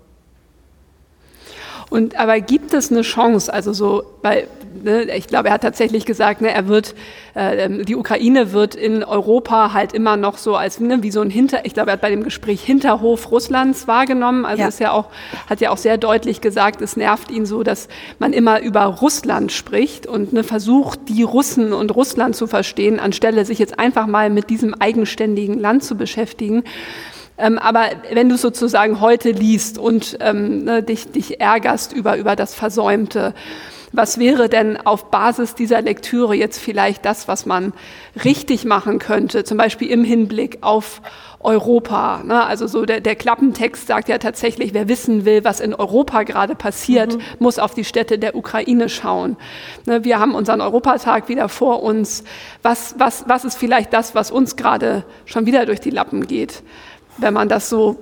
Und 1.93 2.19
aber 2.19 2.41
gibt 2.41 2.73
es 2.73 2.91
eine 2.91 3.03
Chance, 3.03 3.53
also 3.53 3.75
so, 3.75 4.05
weil 4.23 4.49
ne, 4.83 5.15
ich 5.15 5.27
glaube, 5.27 5.49
er 5.49 5.55
hat 5.55 5.61
tatsächlich 5.61 6.07
gesagt, 6.07 6.41
ne, 6.41 6.51
er 6.51 6.67
wird, 6.67 6.95
äh, 7.37 7.67
ähm, 7.67 7.85
die 7.85 7.97
Ukraine 7.97 8.53
wird 8.53 8.75
in 8.75 9.05
Europa 9.05 9.75
halt 9.75 9.93
immer 9.93 10.17
noch 10.17 10.39
so 10.39 10.57
als 10.57 10.81
ne, 10.81 11.03
wie 11.03 11.11
so 11.11 11.21
ein 11.21 11.29
Hinter, 11.29 11.67
ich 11.67 11.75
glaube, 11.75 11.91
er 11.91 11.93
hat 11.93 12.01
bei 12.01 12.09
dem 12.09 12.23
Gespräch 12.23 12.63
Hinterhof 12.63 13.31
Russlands 13.31 13.89
wahrgenommen. 13.89 14.47
Also 14.47 14.63
ja. 14.63 14.69
ist 14.69 14.81
ja 14.81 14.93
auch, 14.93 15.09
hat 15.51 15.61
ja 15.61 15.69
auch 15.69 15.77
sehr 15.77 15.99
deutlich 15.99 16.41
gesagt, 16.41 16.81
es 16.81 16.97
nervt 16.97 17.31
ihn 17.31 17.45
so, 17.45 17.63
dass 17.63 17.89
man 18.19 18.33
immer 18.33 18.63
über 18.63 18.85
Russland 18.85 19.53
spricht 19.53 20.07
und 20.07 20.33
ne, 20.33 20.45
versucht, 20.45 21.11
die 21.11 21.23
Russen 21.23 21.75
und 21.75 21.95
Russland 21.95 22.37
zu 22.37 22.47
verstehen, 22.47 23.01
anstelle 23.01 23.45
sich 23.45 23.59
jetzt 23.59 23.79
einfach 23.79 24.07
mal 24.07 24.31
mit 24.31 24.49
diesem 24.49 24.73
eigenständigen 24.73 25.61
Land 25.61 25.85
zu 25.85 25.95
beschäftigen. 25.95 26.65
Ähm, 27.43 27.59
aber 27.59 27.91
wenn 28.13 28.29
du 28.29 28.37
sozusagen 28.37 29.01
heute 29.01 29.33
liest 29.33 29.77
und 29.77 30.17
ähm, 30.21 30.65
ne, 30.65 30.83
dich, 30.83 31.11
dich 31.11 31.41
ärgerst 31.41 31.93
über, 31.93 32.17
über 32.17 32.37
das 32.37 32.55
Versäumte, 32.55 33.35
was 33.93 34.19
wäre 34.19 34.49
denn 34.49 34.79
auf 34.79 35.11
Basis 35.11 35.55
dieser 35.55 35.83
Lektüre 35.83 36.35
jetzt 36.35 36.59
vielleicht 36.59 37.05
das, 37.05 37.29
was 37.29 37.45
man 37.45 37.75
richtig 38.25 38.65
machen 38.65 38.99
könnte, 38.99 39.45
zum 39.45 39.59
Beispiel 39.59 39.91
im 39.91 40.03
Hinblick 40.03 40.59
auf 40.63 41.03
Europa. 41.41 42.23
Ne? 42.25 42.43
Also 42.45 42.67
so 42.67 42.87
der, 42.87 43.01
der 43.01 43.17
Klappentext 43.17 43.87
sagt 43.89 44.09
ja 44.09 44.19
tatsächlich, 44.19 44.73
wer 44.73 44.89
wissen 44.89 45.25
will, 45.25 45.45
was 45.45 45.61
in 45.61 45.75
Europa 45.75 46.23
gerade 46.23 46.55
passiert, 46.55 47.17
mhm. 47.17 47.23
muss 47.39 47.59
auf 47.59 47.75
die 47.75 47.85
Städte 47.85 48.19
der 48.19 48.35
Ukraine 48.35 48.89
schauen. 48.89 49.37
Ne? 49.85 50.05
Wir 50.05 50.19
haben 50.19 50.35
unseren 50.35 50.61
Europatag 50.61 51.29
wieder 51.29 51.49
vor 51.49 51.83
uns. 51.83 52.25
Was, 52.63 52.95
was, 52.99 53.25
was 53.29 53.45
ist 53.45 53.59
vielleicht 53.59 53.93
das, 53.93 54.15
was 54.15 54.31
uns 54.31 54.57
gerade 54.57 55.05
schon 55.27 55.45
wieder 55.45 55.67
durch 55.67 55.81
die 55.81 55.91
Lappen 55.91 56.27
geht? 56.27 56.63
Wenn 57.19 57.35
man 57.35 57.49
das 57.49 57.69
so, 57.69 57.99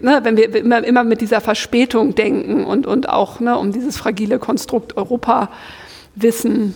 ne, 0.00 0.20
wenn 0.22 0.36
wir 0.36 0.54
immer, 0.54 0.84
immer 0.84 1.04
mit 1.04 1.20
dieser 1.20 1.40
Verspätung 1.40 2.14
denken 2.14 2.64
und, 2.64 2.86
und 2.86 3.08
auch 3.08 3.40
ne, 3.40 3.58
um 3.58 3.72
dieses 3.72 3.96
fragile 3.96 4.38
Konstrukt 4.38 4.96
Europa 4.96 5.50
wissen. 6.14 6.74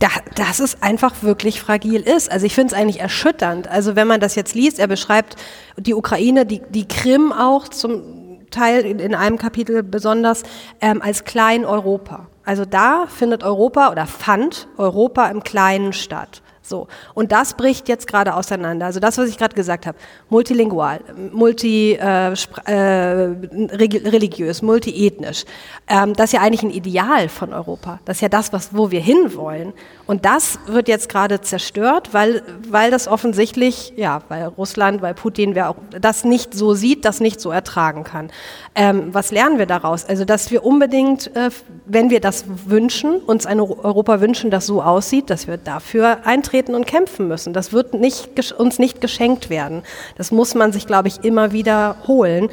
Da, 0.00 0.08
dass 0.34 0.58
es 0.58 0.82
einfach 0.82 1.22
wirklich 1.22 1.60
fragil 1.60 2.02
ist. 2.02 2.30
Also 2.30 2.44
ich 2.44 2.54
finde 2.54 2.74
es 2.74 2.78
eigentlich 2.78 3.00
erschütternd. 3.00 3.68
Also 3.68 3.96
wenn 3.96 4.08
man 4.08 4.20
das 4.20 4.34
jetzt 4.34 4.54
liest, 4.54 4.78
er 4.78 4.88
beschreibt 4.88 5.36
die 5.78 5.94
Ukraine, 5.94 6.44
die, 6.44 6.60
die 6.68 6.86
Krim 6.86 7.32
auch 7.32 7.68
zum 7.68 8.02
Teil 8.50 8.84
in, 8.84 8.98
in 8.98 9.14
einem 9.14 9.38
Kapitel 9.38 9.82
besonders 9.82 10.42
ähm, 10.80 11.00
als 11.00 11.24
Klein 11.24 11.64
Europa. 11.64 12.26
Also 12.44 12.64
da 12.64 13.06
findet 13.06 13.42
Europa 13.42 13.90
oder 13.90 14.06
fand 14.06 14.68
Europa 14.76 15.26
im 15.28 15.42
Kleinen 15.42 15.92
statt. 15.92 16.42
So. 16.66 16.88
Und 17.12 17.30
das 17.30 17.52
bricht 17.54 17.90
jetzt 17.90 18.06
gerade 18.06 18.34
auseinander. 18.34 18.86
Also 18.86 18.98
das, 18.98 19.18
was 19.18 19.28
ich 19.28 19.36
gerade 19.36 19.54
gesagt 19.54 19.84
habe. 19.84 19.98
Multilingual, 20.30 21.00
multireligiös, 21.30 22.48
äh, 22.66 24.62
äh, 24.62 24.64
multiethnisch. 24.64 25.44
Ähm, 25.86 26.14
das 26.14 26.30
ist 26.30 26.32
ja 26.32 26.40
eigentlich 26.40 26.62
ein 26.62 26.70
Ideal 26.70 27.28
von 27.28 27.52
Europa. 27.52 28.00
Das 28.06 28.16
ist 28.16 28.20
ja 28.22 28.30
das, 28.30 28.54
was, 28.54 28.74
wo 28.74 28.90
wir 28.90 29.00
hinwollen. 29.00 29.74
Und 30.06 30.24
das 30.24 30.58
wird 30.66 30.88
jetzt 30.88 31.10
gerade 31.10 31.42
zerstört, 31.42 32.14
weil, 32.14 32.42
weil 32.66 32.90
das 32.90 33.08
offensichtlich, 33.08 33.92
ja, 33.96 34.22
weil 34.28 34.46
Russland, 34.46 35.02
weil 35.02 35.12
Putin, 35.12 35.54
wer 35.54 35.68
auch 35.68 35.76
das 36.00 36.24
nicht 36.24 36.54
so 36.54 36.72
sieht, 36.72 37.04
das 37.04 37.20
nicht 37.20 37.42
so 37.42 37.50
ertragen 37.50 38.04
kann. 38.04 38.30
Ähm, 38.74 39.12
was 39.12 39.30
lernen 39.32 39.58
wir 39.58 39.66
daraus? 39.66 40.06
Also, 40.06 40.24
dass 40.24 40.50
wir 40.50 40.64
unbedingt, 40.64 41.36
äh, 41.36 41.50
wenn 41.84 42.08
wir 42.08 42.20
das 42.20 42.46
wünschen, 42.66 43.16
uns 43.16 43.44
ein 43.44 43.60
Europa 43.60 44.22
wünschen, 44.22 44.50
das 44.50 44.64
so 44.64 44.82
aussieht, 44.82 45.28
dass 45.28 45.46
wir 45.46 45.58
dafür 45.58 46.24
eintreten 46.24 46.53
und 46.74 46.86
kämpfen 46.86 47.28
müssen. 47.28 47.52
Das 47.52 47.72
wird 47.72 47.94
nicht, 47.94 48.52
uns 48.58 48.78
nicht 48.78 49.00
geschenkt 49.00 49.50
werden. 49.50 49.82
Das 50.16 50.30
muss 50.30 50.54
man 50.54 50.72
sich, 50.72 50.86
glaube 50.86 51.08
ich, 51.08 51.24
immer 51.24 51.52
wieder 51.52 51.96
holen 52.06 52.50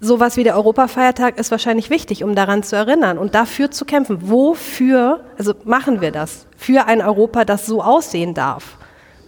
sowas 0.00 0.36
wie 0.36 0.44
der 0.44 0.56
Europafeiertag 0.56 1.38
ist 1.38 1.50
wahrscheinlich 1.50 1.90
wichtig, 1.90 2.24
um 2.24 2.34
daran 2.34 2.62
zu 2.62 2.74
erinnern 2.74 3.18
und 3.18 3.34
dafür 3.34 3.70
zu 3.70 3.84
kämpfen. 3.84 4.30
Wofür, 4.30 5.24
also 5.38 5.54
machen 5.64 6.00
wir 6.00 6.10
das? 6.10 6.46
Für 6.56 6.86
ein 6.86 7.02
Europa, 7.02 7.44
das 7.44 7.66
so 7.66 7.82
aussehen 7.82 8.34
darf 8.34 8.78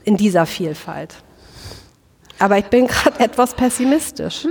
in 0.05 0.17
dieser 0.17 0.47
Vielfalt. 0.47 1.15
Aber 2.39 2.59
ich 2.59 2.65
bin 2.67 2.87
gerade 2.89 3.21
etwas 3.21 3.55
pessimistisch. 3.55 4.47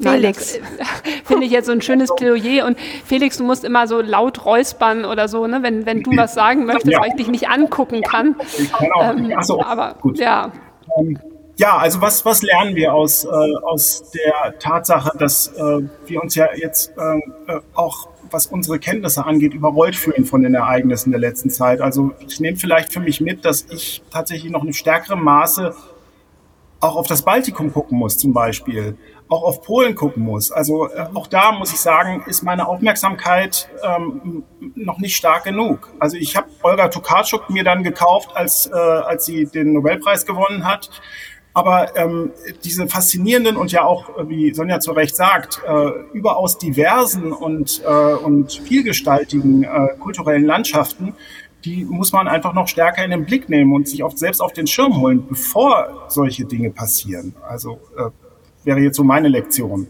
Felix. 0.00 0.58
Finde 1.24 1.46
ich 1.46 1.52
jetzt 1.52 1.66
so 1.66 1.72
ein 1.72 1.82
schönes 1.82 2.14
Plädoyer. 2.14 2.66
Und 2.66 2.78
Felix, 3.04 3.38
du 3.38 3.44
musst 3.44 3.64
immer 3.64 3.86
so 3.86 4.00
laut 4.00 4.44
räuspern 4.44 5.04
oder 5.04 5.28
so, 5.28 5.46
ne? 5.46 5.62
wenn, 5.62 5.86
wenn 5.86 6.02
du 6.02 6.16
was 6.16 6.34
sagen 6.34 6.66
möchtest, 6.66 6.92
ja. 6.92 7.00
weil 7.00 7.08
ich 7.08 7.16
dich 7.16 7.28
nicht 7.28 7.48
angucken 7.48 8.02
kann. 8.02 8.36
Ich 8.58 8.72
kann 8.72 8.92
auch. 8.92 9.16
Ähm, 9.16 9.32
Achso, 9.36 9.62
aber 9.62 9.96
gut. 10.00 10.18
Ja. 10.18 10.52
Ähm, 10.98 11.18
ja, 11.56 11.76
also 11.76 12.00
was, 12.00 12.24
was 12.24 12.42
lernen 12.42 12.74
wir 12.74 12.92
aus, 12.92 13.24
äh, 13.24 13.28
aus 13.28 14.10
der 14.10 14.58
Tatsache, 14.58 15.16
dass 15.18 15.48
äh, 15.48 15.82
wir 16.06 16.20
uns 16.20 16.34
ja 16.34 16.48
jetzt 16.56 16.92
äh, 16.96 17.52
äh, 17.52 17.60
auch, 17.74 18.08
was 18.30 18.46
unsere 18.46 18.80
Kenntnisse 18.80 19.24
angeht, 19.24 19.54
überrollt 19.54 19.94
fühlen 19.94 20.24
von 20.24 20.42
den 20.42 20.54
Ereignissen 20.54 21.12
der 21.12 21.20
letzten 21.20 21.50
Zeit? 21.50 21.80
Also 21.80 22.10
ich 22.26 22.40
nehme 22.40 22.56
vielleicht 22.56 22.92
für 22.92 22.98
mich 22.98 23.20
mit, 23.20 23.44
dass 23.44 23.66
ich 23.70 24.02
tatsächlich 24.10 24.50
noch 24.50 24.64
in 24.64 24.72
stärkerem 24.72 25.22
Maße 25.22 25.74
auch 26.84 26.96
auf 26.96 27.06
das 27.06 27.22
Baltikum 27.22 27.72
gucken 27.72 27.98
muss 27.98 28.18
zum 28.18 28.32
Beispiel, 28.32 28.96
auch 29.28 29.42
auf 29.42 29.62
Polen 29.62 29.94
gucken 29.94 30.22
muss. 30.22 30.52
Also 30.52 30.88
äh, 30.90 31.06
auch 31.14 31.26
da 31.26 31.52
muss 31.52 31.72
ich 31.72 31.80
sagen, 31.80 32.22
ist 32.26 32.42
meine 32.42 32.68
Aufmerksamkeit 32.68 33.68
ähm, 33.82 34.44
noch 34.74 34.98
nicht 34.98 35.16
stark 35.16 35.44
genug. 35.44 35.90
Also 35.98 36.16
ich 36.16 36.36
habe 36.36 36.48
Olga 36.62 36.88
Tokarczuk 36.88 37.48
mir 37.48 37.64
dann 37.64 37.82
gekauft, 37.82 38.30
als, 38.34 38.66
äh, 38.66 38.76
als 38.76 39.24
sie 39.24 39.46
den 39.46 39.72
Nobelpreis 39.72 40.26
gewonnen 40.26 40.66
hat. 40.66 40.90
Aber 41.56 41.96
ähm, 41.96 42.32
diese 42.64 42.88
faszinierenden 42.88 43.56
und 43.56 43.70
ja 43.70 43.84
auch, 43.84 44.10
wie 44.28 44.52
Sonja 44.52 44.80
zu 44.80 44.90
Recht 44.90 45.14
sagt, 45.14 45.62
äh, 45.66 45.90
überaus 46.12 46.58
diversen 46.58 47.32
und, 47.32 47.80
äh, 47.86 48.14
und 48.14 48.52
vielgestaltigen 48.52 49.62
äh, 49.62 49.96
kulturellen 50.00 50.44
Landschaften, 50.44 51.14
die 51.64 51.84
muss 51.84 52.12
man 52.12 52.28
einfach 52.28 52.52
noch 52.52 52.68
stärker 52.68 53.04
in 53.04 53.10
den 53.10 53.24
Blick 53.24 53.48
nehmen 53.48 53.72
und 53.72 53.88
sich 53.88 54.04
oft 54.04 54.18
selbst 54.18 54.40
auf 54.40 54.52
den 54.52 54.66
Schirm 54.66 54.96
holen, 55.00 55.26
bevor 55.26 56.06
solche 56.08 56.44
Dinge 56.44 56.70
passieren. 56.70 57.34
Also 57.48 57.80
äh, 57.96 58.10
wäre 58.64 58.80
jetzt 58.80 58.96
so 58.96 59.04
meine 59.04 59.28
Lektion. 59.28 59.86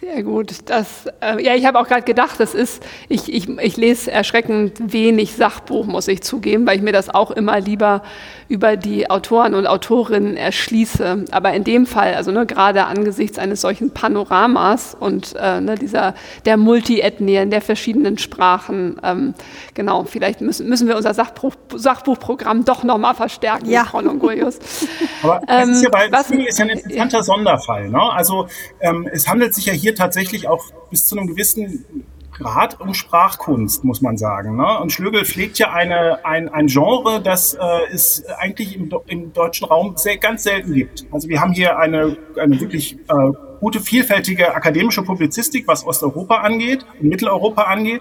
Sehr 0.00 0.22
gut. 0.22 0.54
Das, 0.64 1.06
äh, 1.20 1.44
ja, 1.44 1.54
ich 1.54 1.66
habe 1.66 1.78
auch 1.78 1.86
gerade 1.86 2.04
gedacht, 2.04 2.40
das 2.40 2.54
ist, 2.54 2.82
ich, 3.10 3.30
ich, 3.30 3.50
ich 3.50 3.76
lese 3.76 4.10
erschreckend 4.10 4.92
wenig 4.94 5.34
Sachbuch, 5.34 5.84
muss 5.84 6.08
ich 6.08 6.22
zugeben, 6.22 6.66
weil 6.66 6.76
ich 6.76 6.82
mir 6.82 6.92
das 6.92 7.10
auch 7.10 7.30
immer 7.30 7.60
lieber 7.60 8.02
über 8.50 8.76
die 8.76 9.08
Autoren 9.08 9.54
und 9.54 9.66
Autorinnen 9.66 10.36
erschließe. 10.36 11.26
Aber 11.30 11.52
in 11.52 11.62
dem 11.62 11.86
Fall, 11.86 12.14
also 12.14 12.32
ne, 12.32 12.46
gerade 12.46 12.86
angesichts 12.86 13.38
eines 13.38 13.60
solchen 13.60 13.92
Panoramas 13.92 14.96
und 14.98 15.36
äh, 15.38 15.60
ne, 15.60 15.76
dieser 15.76 16.14
der 16.46 16.56
Multiethnien, 16.56 17.50
der 17.50 17.60
verschiedenen 17.60 18.18
Sprachen, 18.18 19.00
ähm, 19.04 19.34
genau, 19.74 20.04
vielleicht 20.04 20.40
müssen, 20.40 20.68
müssen 20.68 20.88
wir 20.88 20.96
unser 20.96 21.14
Sachbuch, 21.14 21.54
Sachbuchprogramm 21.74 22.64
doch 22.64 22.82
nochmal 22.82 23.14
verstärken, 23.14 23.70
ja. 23.70 23.84
Frau 23.84 24.00
Longorius. 24.00 24.58
Aber 25.22 25.42
das 25.46 25.68
ist 25.68 25.82
ja, 25.84 25.90
bei, 25.90 26.06
ähm, 26.06 26.12
was, 26.12 26.30
ist 26.30 26.58
ja 26.58 26.64
ein 26.64 26.70
interessanter 26.70 27.18
ja. 27.18 27.22
Sonderfall. 27.22 27.88
Ne? 27.88 28.02
Also 28.12 28.48
ähm, 28.80 29.08
es 29.12 29.28
handelt 29.28 29.54
sich 29.54 29.66
ja 29.66 29.74
hier 29.74 29.89
tatsächlich 29.94 30.48
auch 30.48 30.64
bis 30.90 31.06
zu 31.06 31.16
einem 31.16 31.26
gewissen 31.26 32.04
Grad 32.32 32.80
um 32.80 32.94
Sprachkunst, 32.94 33.84
muss 33.84 34.00
man 34.00 34.16
sagen. 34.16 34.56
Ne? 34.56 34.78
Und 34.80 34.92
Schlögel 34.92 35.24
pflegt 35.24 35.58
ja 35.58 35.72
eine, 35.72 36.24
ein, 36.24 36.48
ein 36.48 36.66
Genre, 36.66 37.20
das 37.22 37.54
äh, 37.54 37.60
es 37.92 38.24
eigentlich 38.38 38.76
im, 38.76 38.90
im 39.06 39.32
deutschen 39.32 39.66
Raum 39.66 39.96
sehr, 39.96 40.16
ganz 40.16 40.44
selten 40.44 40.72
gibt. 40.72 41.04
Also 41.12 41.28
wir 41.28 41.40
haben 41.40 41.52
hier 41.52 41.78
eine, 41.78 42.16
eine 42.36 42.60
wirklich 42.60 42.94
äh, 42.94 43.32
gute, 43.60 43.80
vielfältige 43.80 44.54
akademische 44.54 45.02
Publizistik, 45.02 45.68
was 45.68 45.86
Osteuropa 45.86 46.36
angeht 46.36 46.84
und 47.00 47.08
Mitteleuropa 47.08 47.64
angeht. 47.64 48.00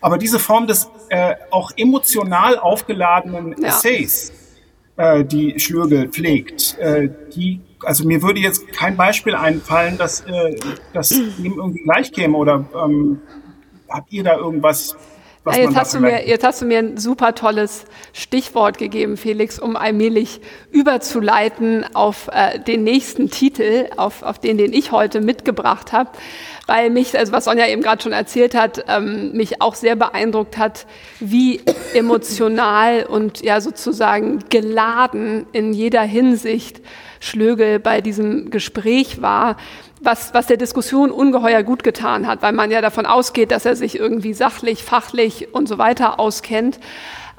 Aber 0.00 0.18
diese 0.18 0.38
Form 0.38 0.66
des 0.66 0.90
äh, 1.08 1.34
auch 1.50 1.72
emotional 1.76 2.58
aufgeladenen 2.58 3.54
ja. 3.58 3.68
Essays, 3.68 4.32
äh, 4.96 5.24
die 5.24 5.58
Schlögel 5.58 6.08
pflegt, 6.08 6.78
äh, 6.78 7.08
die 7.34 7.60
also 7.84 8.06
mir 8.06 8.22
würde 8.22 8.40
jetzt 8.40 8.68
kein 8.72 8.96
Beispiel 8.96 9.34
einfallen, 9.34 9.98
dass 9.98 10.20
äh, 10.22 10.56
das 10.92 11.10
ihm 11.12 11.54
irgendwie 11.56 11.82
gleich 11.82 12.12
käme 12.12 12.36
oder 12.36 12.64
ähm, 12.74 13.20
habt 13.88 14.12
ihr 14.12 14.24
da 14.24 14.36
irgendwas? 14.36 14.96
Ja, 15.46 15.56
jetzt, 15.56 15.74
hast 15.74 15.94
du 15.94 16.00
mir, 16.00 16.28
jetzt 16.28 16.44
hast 16.44 16.60
du 16.60 16.66
mir 16.66 16.80
ein 16.80 16.98
super 16.98 17.34
tolles 17.34 17.86
Stichwort 18.12 18.76
gegeben, 18.76 19.16
Felix, 19.16 19.58
um 19.58 19.74
allmählich 19.74 20.42
überzuleiten 20.70 21.86
auf 21.94 22.28
äh, 22.30 22.60
den 22.60 22.84
nächsten 22.84 23.30
Titel, 23.30 23.88
auf, 23.96 24.22
auf 24.22 24.38
den, 24.38 24.58
den 24.58 24.74
ich 24.74 24.92
heute 24.92 25.22
mitgebracht 25.22 25.92
habe, 25.92 26.10
weil 26.66 26.90
mich, 26.90 27.18
also 27.18 27.32
was 27.32 27.46
Sonja 27.46 27.66
eben 27.68 27.80
gerade 27.80 28.02
schon 28.02 28.12
erzählt 28.12 28.54
hat, 28.54 28.84
ähm, 28.86 29.32
mich 29.32 29.62
auch 29.62 29.76
sehr 29.76 29.96
beeindruckt 29.96 30.58
hat, 30.58 30.86
wie 31.20 31.62
emotional 31.94 33.04
und 33.04 33.40
ja 33.40 33.62
sozusagen 33.62 34.44
geladen 34.50 35.46
in 35.52 35.72
jeder 35.72 36.02
Hinsicht 36.02 36.82
Schlögel 37.20 37.78
bei 37.78 38.00
diesem 38.00 38.50
Gespräch 38.50 39.22
war, 39.22 39.56
was, 40.00 40.34
was 40.34 40.46
der 40.46 40.56
Diskussion 40.56 41.10
ungeheuer 41.10 41.62
gut 41.62 41.84
getan 41.84 42.26
hat, 42.26 42.42
weil 42.42 42.52
man 42.52 42.70
ja 42.70 42.80
davon 42.80 43.06
ausgeht, 43.06 43.50
dass 43.50 43.66
er 43.66 43.76
sich 43.76 43.98
irgendwie 43.98 44.32
sachlich, 44.32 44.82
fachlich 44.82 45.54
und 45.54 45.68
so 45.68 45.78
weiter 45.78 46.18
auskennt 46.18 46.80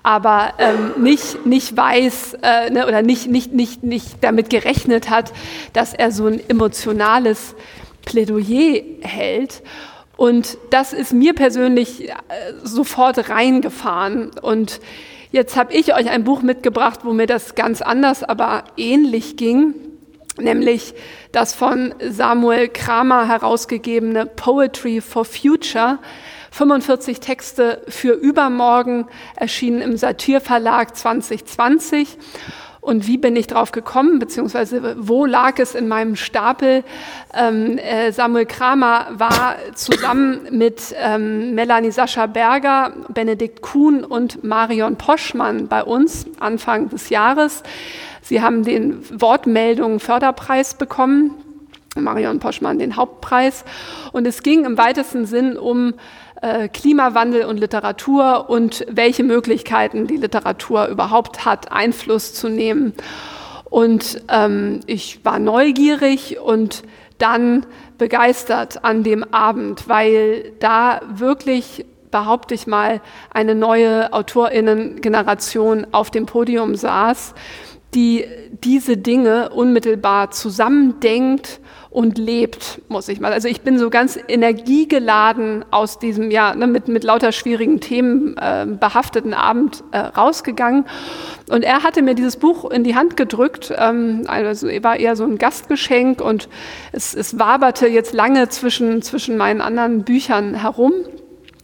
aber 0.04 0.54
ähm, 0.58 1.04
nicht, 1.04 1.46
nicht 1.46 1.76
weiß 1.78 2.38
äh, 2.42 2.70
ne, 2.72 2.88
oder 2.88 3.02
nicht, 3.02 3.28
nicht, 3.28 3.54
nicht, 3.54 3.84
nicht 3.84 4.16
damit 4.22 4.50
gerechnet 4.50 5.10
hat, 5.10 5.32
dass 5.74 5.94
er 5.94 6.12
so 6.12 6.28
ein 6.28 6.42
emotionales 6.50 7.56
Plädoyer 8.06 8.82
hält. 9.02 9.62
Und 10.18 10.58
das 10.70 10.94
ist 10.94 11.14
mir 11.14 11.34
persönlich 11.34 12.10
äh, 12.10 12.14
sofort 12.64 13.30
reingefahren. 13.30 14.32
Und 14.42 14.80
Jetzt 15.32 15.56
habe 15.56 15.74
ich 15.74 15.96
euch 15.96 16.10
ein 16.10 16.26
Buch 16.26 16.42
mitgebracht, 16.42 17.02
wo 17.04 17.14
mir 17.14 17.26
das 17.26 17.56
ganz 17.56 17.82
anders, 17.82 18.22
aber 18.22 18.66
ähnlich 18.76 19.38
ging, 19.38 19.74
nämlich 20.38 20.94
das 21.32 21.56
von 21.56 21.96
Samuel 22.06 22.68
Kramer 22.68 23.30
herausgegebene 23.30 24.26
Poetry 24.26 25.00
for 25.00 25.24
Future. 25.24 26.00
45 26.52 27.22
Texte 27.22 27.82
für 27.88 28.12
übermorgen 28.12 29.08
erschienen 29.38 29.82
im 29.82 29.96
Satyrverlag 29.96 30.98
2020. 30.98 32.18
Und 32.82 33.06
wie 33.06 33.20
bin 33.20 33.36
ich 33.36 33.46
drauf 33.46 33.72
gekommen, 33.72 34.18
beziehungsweise 34.18 34.96
wo 34.98 35.26
lag 35.26 35.60
es 35.60 35.76
in 35.76 35.88
meinem 35.88 36.16
Stapel? 36.16 36.84
Ähm, 37.32 37.78
äh, 37.78 38.12
Samuel 38.12 38.48
Kramer 38.48 39.06
war 39.12 39.56
zusammen 39.76 40.48
mit 40.50 40.96
ähm, 41.00 41.54
Melanie 41.54 41.92
Sascha 41.92 42.26
Berger, 42.26 42.94
Benedikt 43.10 43.62
Kuhn 43.62 44.04
und 44.04 44.44
Marion 44.44 44.96
Poschmann 44.96 45.68
bei 45.68 45.84
uns 45.84 46.26
Anfang 46.40 46.90
des 46.90 47.10
Jahres. 47.10 47.62
Sie 48.24 48.42
haben 48.42 48.64
den 48.64 49.04
Wortmeldungen 49.22 50.00
Förderpreis 50.00 50.74
bekommen. 50.74 51.36
Marion 51.96 52.40
Poschmann 52.40 52.80
den 52.80 52.96
Hauptpreis. 52.96 53.64
Und 54.12 54.26
es 54.26 54.42
ging 54.42 54.66
im 54.66 54.78
weitesten 54.78 55.26
Sinn 55.26 55.56
um 55.56 55.94
äh, 56.42 56.68
Klimawandel 56.70 57.46
und 57.46 57.60
Literatur 57.60 58.50
und 58.50 58.86
welche 58.90 59.24
Möglichkeiten 59.24 60.08
die 60.08 60.18
Literatur 60.18 60.88
überhaupt 60.88 61.46
hat, 61.46 61.72
Einfluss 61.72 62.34
zu 62.34 62.50
nehmen. 62.50 62.94
Und 63.70 64.24
ähm, 64.28 64.82
ich 64.86 65.24
war 65.24 65.40
neugierig 65.40 66.40
und 66.40 66.84
dann 67.18 67.66
begeistert 67.98 68.84
an 68.84 69.04
dem 69.04 69.24
Abend, 69.34 69.88
weil 69.88 70.52
da 70.60 71.02
wirklich, 71.14 71.86
behaupte 72.10 72.56
ich 72.56 72.68
mal, 72.68 73.00
eine 73.34 73.56
neue 73.56 74.12
Autorinnengeneration 74.12 75.88
auf 75.92 76.12
dem 76.12 76.26
Podium 76.26 76.76
saß, 76.76 77.34
die 77.94 78.26
diese 78.64 78.98
Dinge 78.98 79.50
unmittelbar 79.50 80.32
zusammendenkt 80.32 81.60
und 81.92 82.18
lebt, 82.18 82.82
muss 82.88 83.10
ich 83.10 83.20
mal. 83.20 83.34
Also 83.34 83.50
ich 83.50 83.62
bin 83.62 83.78
so 83.78 83.90
ganz 83.90 84.18
energiegeladen 84.30 85.66
aus 85.72 86.00
diesem, 86.00 86.32
ja, 86.32 86.56
ne, 86.56 86.66
mit, 86.66 86.88
mit 86.88 87.04
lauter 87.04 87.34
schwierigen 87.34 87.82
Themen 87.82 88.38
äh, 88.38 88.66
behafteten 88.66 89.34
Abend 89.34 89.84
äh, 89.92 89.98
rausgegangen. 89.98 90.86
Und 91.50 91.64
er 91.64 91.84
hatte 91.84 92.02
mir 92.02 92.16
dieses 92.16 92.38
Buch 92.38 92.72
in 92.72 92.86
die 92.86 92.96
Hand 92.96 93.18
gedrückt. 93.18 93.74
Ähm, 93.78 94.24
also 94.28 94.68
war 94.68 94.98
eher 94.98 95.18
so 95.18 95.26
ein 95.26 95.38
Gastgeschenk 95.38 96.22
und 96.22 96.48
es, 96.94 97.14
es 97.14 97.38
waberte 97.38 97.88
jetzt 97.88 98.14
lange 98.14 98.48
zwischen, 98.48 99.02
zwischen 99.02 99.36
meinen 99.36 99.60
anderen 99.60 100.04
Büchern 100.04 100.54
herum. 100.56 100.94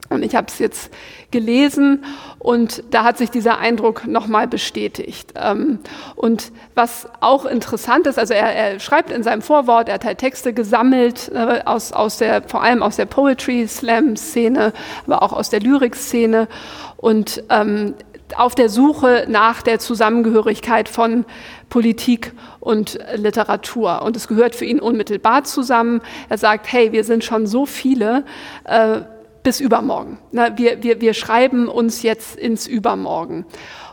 Und 0.10 0.24
ich 0.24 0.36
habe 0.36 0.48
es 0.48 0.60
jetzt 0.60 0.92
gelesen 1.32 2.06
und 2.40 2.84
da 2.92 3.04
hat 3.04 3.18
sich 3.18 3.30
dieser 3.30 3.58
Eindruck 3.58 4.08
nochmal 4.08 4.48
bestätigt. 4.48 5.34
Ähm, 5.36 5.80
und 6.16 6.52
was 6.76 7.08
auch 7.20 7.46
interessant 7.46 8.08
ist, 8.08 8.18
also 8.18 8.34
er, 8.34 8.54
er, 8.54 8.80
schreibt 8.80 9.12
in 9.12 9.24
seinem 9.24 9.42
Vorwort, 9.42 9.90
er 9.90 9.96
hat 9.96 10.06
halt 10.06 10.20
Texte 10.20 10.54
gesammelt, 10.54 11.30
äh, 11.34 11.62
aus, 11.66 11.92
aus 11.92 12.18
der, 12.18 12.44
vor 12.44 12.64
allem 12.64 12.82
aus 12.82 12.96
der 12.96 13.06
Poetry-Slam-Szene, 13.06 14.72
aber 15.06 15.24
auch 15.24 15.34
aus 15.34 15.50
der 15.50 15.60
Lyrik-Szene 15.60 16.48
und 16.96 17.44
ähm, 17.50 17.96
auf 18.36 18.56
der 18.56 18.70
Suche 18.70 19.26
nach 19.30 19.62
der 19.62 19.80
Zusammengehörigkeit 19.80 20.90
von 20.90 21.26
Politik 21.70 22.34
und 22.60 23.00
Literatur. 23.16 24.02
Und 24.02 24.16
es 24.16 24.28
gehört 24.28 24.56
für 24.56 24.66
ihn 24.66 24.80
unmittelbar 24.80 25.44
zusammen. 25.44 26.02
Er 26.30 26.38
sagt, 26.38 26.72
hey, 26.72 26.92
wir 26.92 27.04
sind 27.04 27.24
schon 27.24 27.48
so 27.48 27.66
viele, 27.66 28.26
äh, 28.66 29.02
bis 29.44 29.60
übermorgen. 29.60 30.20
Na, 30.32 30.58
wir, 30.58 30.84
wir, 30.84 31.02
wir 31.02 31.14
schreiben 31.14 31.68
uns 31.68 32.04
jetzt 32.04 32.36
ins 32.38 32.68
Übermorgen. 32.68 33.46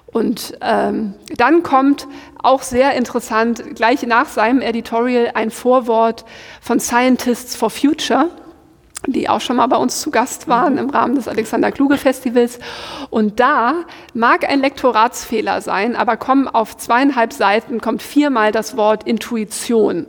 Und 0.07 0.57
ähm, 0.61 1.15
dann 1.37 1.63
kommt 1.65 2.07
auch 2.43 2.63
sehr 2.63 2.95
interessant, 2.95 3.75
gleich 3.75 4.03
nach 4.05 4.29
seinem 4.29 4.61
Editorial 4.61 5.33
ein 5.35 5.51
Vorwort 5.51 6.25
von 6.61 6.79
Scientists 6.79 7.57
for 7.57 7.71
Future 7.71 8.31
die 9.07 9.29
auch 9.29 9.41
schon 9.41 9.57
mal 9.57 9.67
bei 9.67 9.77
uns 9.77 10.01
zu 10.01 10.11
Gast 10.11 10.49
waren 10.49 10.79
im 10.79 10.91
Rahmen 10.91 11.15
des 11.15 11.29
Alexander 11.29 11.73
Kluge 11.73 11.97
Festivals. 11.97 12.59
Und 13.11 13.41
da 13.41 13.85
mag 14.15 14.49
ein 14.49 14.61
Lektoratsfehler 14.61 15.61
sein, 15.61 15.97
aber 15.97 16.17
kommen 16.17 16.49
auf 16.49 16.77
zweieinhalb 16.77 17.33
Seiten, 17.33 17.81
kommt 17.81 18.03
viermal 18.03 18.53
das 18.53 18.77
Wort 18.77 19.05
Intuition, 19.05 20.07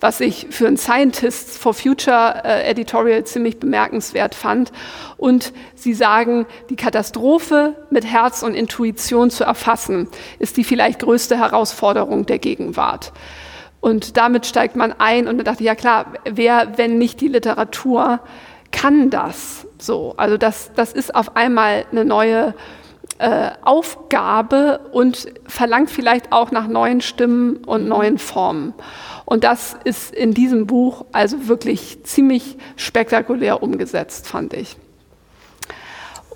was 0.00 0.20
ich 0.20 0.48
für 0.50 0.66
ein 0.66 0.76
Scientists 0.76 1.56
for 1.56 1.74
Future 1.74 2.42
äh, 2.44 2.70
Editorial 2.70 3.24
ziemlich 3.24 3.58
bemerkenswert 3.58 4.34
fand. 4.34 4.72
Und 5.16 5.52
sie 5.74 5.94
sagen, 5.94 6.46
die 6.70 6.76
Katastrophe 6.76 7.74
mit 7.90 8.04
Herz 8.04 8.42
und 8.42 8.54
Intuition 8.54 9.30
zu 9.30 9.44
erfassen, 9.44 10.08
ist 10.38 10.56
die 10.56 10.64
vielleicht 10.64 11.00
größte 11.00 11.38
Herausforderung 11.38 12.26
der 12.26 12.38
Gegenwart. 12.38 13.12
Und 13.84 14.16
damit 14.16 14.46
steigt 14.46 14.76
man 14.76 14.94
ein 14.96 15.28
und 15.28 15.36
dann 15.36 15.44
dachte 15.44 15.62
ja 15.62 15.74
klar, 15.74 16.14
wer, 16.24 16.78
wenn 16.78 16.96
nicht 16.96 17.20
die 17.20 17.28
Literatur, 17.28 18.20
kann 18.72 19.10
das 19.10 19.66
so? 19.78 20.14
Also 20.16 20.38
das, 20.38 20.70
das 20.74 20.94
ist 20.94 21.14
auf 21.14 21.36
einmal 21.36 21.84
eine 21.92 22.06
neue 22.06 22.54
äh, 23.18 23.50
Aufgabe 23.60 24.80
und 24.90 25.28
verlangt 25.46 25.90
vielleicht 25.90 26.32
auch 26.32 26.50
nach 26.50 26.66
neuen 26.66 27.02
Stimmen 27.02 27.56
und 27.58 27.86
neuen 27.86 28.16
Formen. 28.16 28.72
Und 29.26 29.44
das 29.44 29.76
ist 29.84 30.14
in 30.14 30.32
diesem 30.32 30.66
Buch 30.66 31.04
also 31.12 31.46
wirklich 31.46 32.04
ziemlich 32.04 32.56
spektakulär 32.76 33.62
umgesetzt, 33.62 34.26
fand 34.26 34.54
ich. 34.54 34.78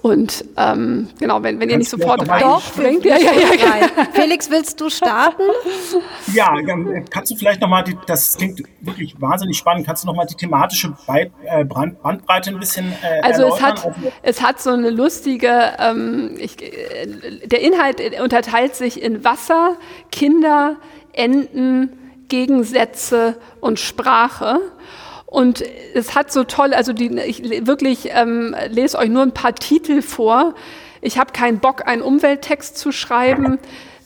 Und 0.09 0.45
ähm, 0.57 1.09
genau, 1.19 1.43
wenn, 1.43 1.61
wenn 1.61 1.69
ihr 1.69 1.77
nicht 1.77 1.91
sofort 1.91 2.27
reinspringt. 2.29 3.05
Ja, 3.05 3.17
ja, 3.19 3.33
ja, 3.33 3.55
ja. 3.55 4.07
Felix, 4.13 4.51
willst 4.51 4.81
du 4.81 4.89
starten? 4.89 5.43
Ja, 6.33 6.55
kannst 7.11 7.31
du 7.31 7.37
vielleicht 7.37 7.61
nochmal, 7.61 7.85
das 8.07 8.37
klingt 8.37 8.63
wirklich 8.81 9.21
wahnsinnig 9.21 9.59
spannend, 9.59 9.87
kannst 9.87 10.05
du 10.05 10.07
nochmal 10.07 10.27
die 10.27 10.35
thematische 10.35 10.95
äh, 11.09 11.65
Bandbreite 11.65 12.51
ein 12.51 12.59
bisschen 12.59 12.93
äh, 13.03 13.21
Also 13.23 13.49
es 13.49 13.61
hat, 13.61 13.85
also 13.85 14.13
es 14.23 14.43
hat 14.43 14.61
so 14.61 14.71
eine 14.71 14.91
lustige, 14.91 15.73
ähm, 15.79 16.35
ich, 16.39 16.63
äh, 16.63 17.47
der 17.47 17.61
Inhalt 17.61 18.01
unterteilt 18.21 18.75
sich 18.75 19.03
in 19.03 19.25
Wasser, 19.25 19.77
Kinder, 20.11 20.77
Enten, 21.13 21.91
Gegensätze 22.29 23.37
und 23.61 23.79
Sprache. 23.79 24.61
Und 25.31 25.63
es 25.93 26.15
hat 26.15 26.33
so 26.33 26.43
toll, 26.45 26.73
also 26.73 26.95
die, 26.95 27.11
ich 27.19 27.67
wirklich 27.67 28.09
ähm, 28.13 28.57
lese 28.71 28.97
euch 28.97 29.11
nur 29.11 29.23
ein 29.23 29.35
paar 29.35 29.55
Titel 29.55 30.01
vor. 30.01 30.55
Ich 31.03 31.19
habe 31.19 31.33
keinen 31.35 31.59
Bock, 31.59 31.87
einen 31.87 32.01
Umwelttext 32.01 32.79
zu 32.79 32.93
schreiben. 32.93 33.59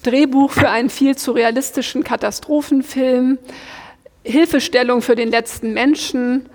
Drehbuch 0.03 0.51
für 0.51 0.69
einen 0.69 0.91
viel 0.91 1.17
zu 1.17 1.31
realistischen 1.31 2.03
Katastrophenfilm. 2.03 3.39
Hilfestellung 4.25 5.01
für 5.01 5.15
den 5.15 5.31
letzten 5.31 5.73
Menschen. 5.73 6.49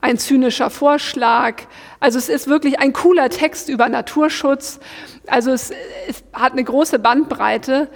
Ein 0.00 0.16
zynischer 0.16 0.70
Vorschlag. 0.70 1.64
Also 2.00 2.18
es 2.18 2.30
ist 2.30 2.48
wirklich 2.48 2.78
ein 2.78 2.94
cooler 2.94 3.28
Text 3.28 3.68
über 3.68 3.86
Naturschutz. 3.90 4.80
Also 5.26 5.50
es, 5.50 5.72
es 6.08 6.24
hat 6.32 6.52
eine 6.52 6.64
große 6.64 6.98
Bandbreite 6.98 7.90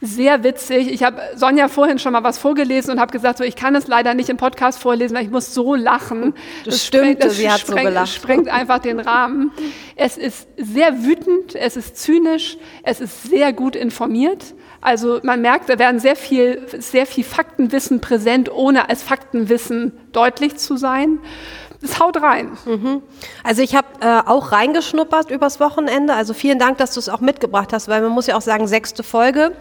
sehr 0.00 0.44
witzig. 0.44 0.92
Ich 0.92 1.02
habe 1.02 1.20
Sonja 1.34 1.68
vorhin 1.68 1.98
schon 1.98 2.12
mal 2.12 2.22
was 2.22 2.38
vorgelesen 2.38 2.92
und 2.92 3.00
habe 3.00 3.12
gesagt, 3.12 3.38
so, 3.38 3.44
ich 3.44 3.56
kann 3.56 3.74
es 3.74 3.86
leider 3.86 4.14
nicht 4.14 4.28
im 4.28 4.36
Podcast 4.36 4.78
vorlesen, 4.78 5.16
weil 5.16 5.24
ich 5.24 5.30
muss 5.30 5.54
so 5.54 5.74
lachen. 5.74 6.34
Das, 6.64 6.74
das 6.74 6.86
stimmt, 6.86 7.24
das 7.24 7.36
sie 7.36 7.50
hat 7.50 7.60
sprengt, 7.60 7.80
so 7.80 7.86
gelacht. 7.86 8.12
sprengt 8.12 8.48
einfach 8.48 8.78
den 8.80 9.00
Rahmen. 9.00 9.52
Es 9.96 10.16
ist 10.16 10.48
sehr 10.56 11.04
wütend, 11.04 11.54
es 11.54 11.76
ist 11.76 11.96
zynisch, 11.96 12.58
es 12.82 13.00
ist 13.00 13.24
sehr 13.24 13.52
gut 13.52 13.76
informiert. 13.76 14.54
Also 14.80 15.20
man 15.22 15.40
merkt, 15.40 15.70
da 15.70 15.78
werden 15.78 15.98
sehr 15.98 16.16
viel, 16.16 16.66
sehr 16.78 17.06
viel 17.06 17.24
Faktenwissen 17.24 18.00
präsent, 18.00 18.52
ohne 18.52 18.90
als 18.90 19.02
Faktenwissen 19.02 19.92
deutlich 20.12 20.56
zu 20.56 20.76
sein. 20.76 21.18
Es 21.82 22.00
haut 22.00 22.20
rein. 22.20 22.56
Mhm. 22.66 23.02
Also 23.42 23.62
ich 23.62 23.74
habe 23.74 23.86
äh, 24.00 24.20
auch 24.26 24.52
reingeschnuppert 24.52 25.30
übers 25.30 25.60
Wochenende. 25.60 26.14
Also 26.14 26.34
vielen 26.34 26.58
Dank, 26.58 26.78
dass 26.78 26.92
du 26.92 27.00
es 27.00 27.08
auch 27.08 27.20
mitgebracht 27.20 27.72
hast, 27.72 27.88
weil 27.88 28.02
man 28.02 28.12
muss 28.12 28.26
ja 28.26 28.36
auch 28.36 28.42
sagen, 28.42 28.66
sechste 28.66 29.02
Folge 29.02 29.52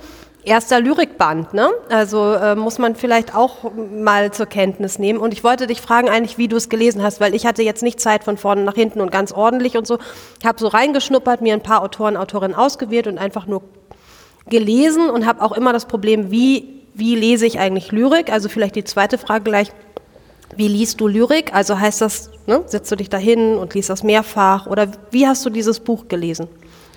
erster 0.43 0.81
Lyrikband, 0.81 1.53
ne? 1.53 1.69
Also 1.89 2.33
äh, 2.33 2.55
muss 2.55 2.77
man 2.77 2.95
vielleicht 2.95 3.35
auch 3.35 3.71
mal 3.73 4.31
zur 4.31 4.45
Kenntnis 4.45 4.99
nehmen. 4.99 5.19
Und 5.19 5.33
ich 5.33 5.43
wollte 5.43 5.67
dich 5.67 5.81
fragen 5.81 6.09
eigentlich, 6.09 6.37
wie 6.37 6.47
du 6.47 6.57
es 6.57 6.69
gelesen 6.69 7.01
hast, 7.01 7.19
weil 7.19 7.33
ich 7.33 7.45
hatte 7.45 7.63
jetzt 7.63 7.83
nicht 7.83 7.99
Zeit 7.99 8.23
von 8.23 8.37
vorne 8.37 8.63
nach 8.63 8.75
hinten 8.75 9.01
und 9.01 9.11
ganz 9.11 9.31
ordentlich 9.31 9.77
und 9.77 9.87
so. 9.87 9.99
Ich 10.39 10.45
habe 10.45 10.59
so 10.59 10.67
reingeschnuppert, 10.67 11.41
mir 11.41 11.53
ein 11.53 11.63
paar 11.63 11.81
Autoren, 11.81 12.17
Autorinnen 12.17 12.55
ausgewählt 12.55 13.07
und 13.07 13.17
einfach 13.17 13.47
nur 13.47 13.61
gelesen 14.49 15.09
und 15.09 15.25
habe 15.25 15.41
auch 15.41 15.53
immer 15.53 15.71
das 15.71 15.85
Problem, 15.85 16.29
wie, 16.29 16.81
wie 16.93 17.15
lese 17.15 17.45
ich 17.45 17.59
eigentlich 17.59 17.91
Lyrik? 17.91 18.31
Also 18.31 18.49
vielleicht 18.49 18.75
die 18.75 18.83
zweite 18.83 19.17
Frage 19.17 19.45
gleich. 19.45 19.71
Wie 20.55 20.67
liest 20.67 20.99
du 20.99 21.07
Lyrik? 21.07 21.53
Also 21.53 21.79
heißt 21.79 22.01
das, 22.01 22.29
ne, 22.45 22.63
setzt 22.65 22.91
du 22.91 22.95
dich 22.95 23.09
dahin 23.09 23.55
und 23.55 23.73
liest 23.73 23.89
das 23.89 24.03
mehrfach? 24.03 24.67
Oder 24.67 24.89
wie 25.09 25.25
hast 25.25 25.45
du 25.45 25.49
dieses 25.49 25.79
Buch 25.79 26.07
gelesen, 26.09 26.47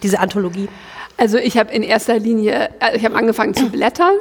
diese 0.02 0.18
Anthologie? 0.18 0.68
Also 1.16 1.38
ich 1.38 1.56
habe 1.56 1.72
in 1.72 1.82
erster 1.82 2.18
Linie, 2.18 2.70
äh, 2.80 2.96
ich 2.96 3.04
habe 3.04 3.16
angefangen 3.16 3.54
zu 3.54 3.70
blättern 3.70 4.14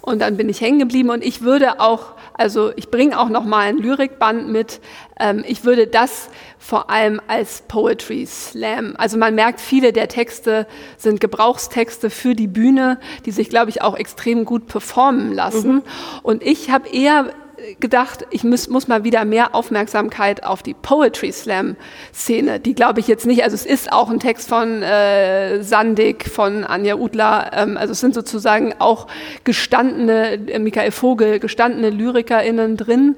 und 0.00 0.20
dann 0.20 0.36
bin 0.36 0.48
ich 0.48 0.60
hängen 0.60 0.78
geblieben 0.78 1.10
und 1.10 1.24
ich 1.24 1.42
würde 1.42 1.80
auch, 1.80 2.12
also 2.34 2.72
ich 2.76 2.90
bringe 2.90 3.18
auch 3.18 3.28
noch 3.28 3.44
mal 3.44 3.66
ein 3.66 3.78
Lyrikband 3.78 4.48
mit. 4.48 4.80
Ähm, 5.18 5.44
ich 5.46 5.64
würde 5.64 5.86
das 5.86 6.28
vor 6.58 6.88
allem 6.88 7.20
als 7.26 7.62
Poetry 7.68 8.24
Slam. 8.26 8.94
Also 8.96 9.18
man 9.18 9.34
merkt, 9.34 9.60
viele 9.60 9.92
der 9.92 10.08
Texte 10.08 10.66
sind 10.96 11.20
Gebrauchstexte 11.20 12.10
für 12.10 12.34
die 12.34 12.46
Bühne, 12.46 12.98
die 13.26 13.30
sich, 13.30 13.50
glaube 13.50 13.70
ich, 13.70 13.82
auch 13.82 13.96
extrem 13.96 14.44
gut 14.44 14.68
performen 14.68 15.32
lassen. 15.34 15.74
Mhm. 15.74 15.82
Und 16.22 16.42
ich 16.42 16.70
habe 16.70 16.88
eher 16.88 17.32
gedacht, 17.78 18.26
ich 18.30 18.44
muss, 18.44 18.68
muss 18.68 18.88
mal 18.88 19.04
wieder 19.04 19.24
mehr 19.24 19.54
Aufmerksamkeit 19.54 20.44
auf 20.44 20.62
die 20.62 20.74
Poetry 20.74 21.32
Slam 21.32 21.76
Szene, 22.14 22.60
die 22.60 22.74
glaube 22.74 23.00
ich 23.00 23.08
jetzt 23.08 23.26
nicht, 23.26 23.42
also 23.42 23.54
es 23.54 23.66
ist 23.66 23.92
auch 23.92 24.10
ein 24.10 24.20
Text 24.20 24.48
von 24.48 24.82
äh, 24.82 25.62
Sandig, 25.62 26.28
von 26.28 26.64
Anja 26.64 26.96
Udler, 26.96 27.50
ähm, 27.54 27.76
also 27.76 27.92
es 27.92 28.00
sind 28.00 28.14
sozusagen 28.14 28.74
auch 28.78 29.06
gestandene, 29.44 30.32
äh, 30.48 30.58
Michael 30.58 30.90
Vogel, 30.90 31.38
gestandene 31.38 31.90
LyrikerInnen 31.90 32.76
drin, 32.76 33.16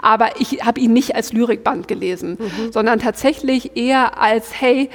aber 0.00 0.40
ich 0.40 0.64
habe 0.64 0.80
ihn 0.80 0.92
nicht 0.92 1.14
als 1.14 1.32
Lyrikband 1.32 1.88
gelesen, 1.88 2.38
mhm. 2.38 2.72
sondern 2.72 2.98
tatsächlich 2.98 3.76
eher 3.76 4.20
als, 4.20 4.60
hey, 4.60 4.90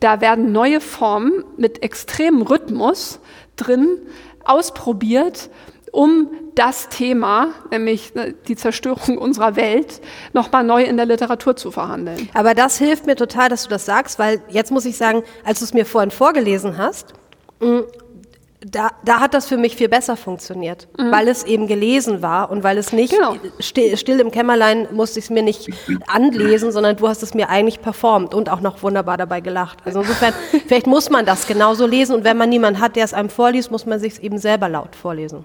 da 0.00 0.20
werden 0.20 0.52
neue 0.52 0.80
Formen 0.80 1.44
mit 1.56 1.82
extremem 1.82 2.42
Rhythmus 2.42 3.20
drin 3.56 3.88
ausprobiert 4.44 5.50
um 5.92 6.30
das 6.54 6.88
Thema, 6.88 7.48
nämlich 7.70 8.14
ne, 8.14 8.34
die 8.46 8.56
Zerstörung 8.56 9.18
unserer 9.18 9.56
Welt, 9.56 10.00
nochmal 10.32 10.64
neu 10.64 10.82
in 10.82 10.96
der 10.96 11.06
Literatur 11.06 11.56
zu 11.56 11.70
verhandeln. 11.70 12.28
Aber 12.34 12.54
das 12.54 12.78
hilft 12.78 13.06
mir 13.06 13.16
total, 13.16 13.48
dass 13.48 13.64
du 13.64 13.70
das 13.70 13.86
sagst, 13.86 14.18
weil 14.18 14.42
jetzt 14.48 14.70
muss 14.70 14.84
ich 14.84 14.96
sagen, 14.96 15.22
als 15.44 15.60
du 15.60 15.64
es 15.64 15.74
mir 15.74 15.86
vorhin 15.86 16.10
vorgelesen 16.10 16.78
hast, 16.78 17.14
mm, 17.60 17.80
da, 18.60 18.88
da 19.04 19.20
hat 19.20 19.34
das 19.34 19.46
für 19.46 19.56
mich 19.56 19.76
viel 19.76 19.88
besser 19.88 20.16
funktioniert, 20.16 20.88
mhm. 20.98 21.12
weil 21.12 21.28
es 21.28 21.44
eben 21.44 21.68
gelesen 21.68 22.22
war 22.22 22.50
und 22.50 22.64
weil 22.64 22.76
es 22.76 22.92
nicht 22.92 23.12
genau. 23.14 23.36
still, 23.60 23.96
still, 23.96 24.18
im 24.18 24.32
Kämmerlein 24.32 24.88
musste 24.90 25.20
ich 25.20 25.26
es 25.26 25.30
mir 25.30 25.42
nicht 25.42 25.70
anlesen, 26.08 26.72
sondern 26.72 26.96
du 26.96 27.06
hast 27.06 27.22
es 27.22 27.34
mir 27.34 27.50
eigentlich 27.50 27.80
performt 27.80 28.34
und 28.34 28.50
auch 28.50 28.60
noch 28.60 28.82
wunderbar 28.82 29.16
dabei 29.16 29.40
gelacht. 29.40 29.78
Also 29.84 30.00
insofern, 30.00 30.34
vielleicht 30.66 30.88
muss 30.88 31.08
man 31.08 31.24
das 31.24 31.46
genauso 31.46 31.86
lesen 31.86 32.16
und 32.16 32.24
wenn 32.24 32.36
man 32.36 32.48
niemanden 32.48 32.80
hat, 32.80 32.96
der 32.96 33.04
es 33.04 33.14
einem 33.14 33.30
vorliest, 33.30 33.70
muss 33.70 33.86
man 33.86 34.00
sich 34.00 34.14
es 34.14 34.18
eben 34.18 34.38
selber 34.38 34.68
laut 34.68 34.96
vorlesen 34.96 35.44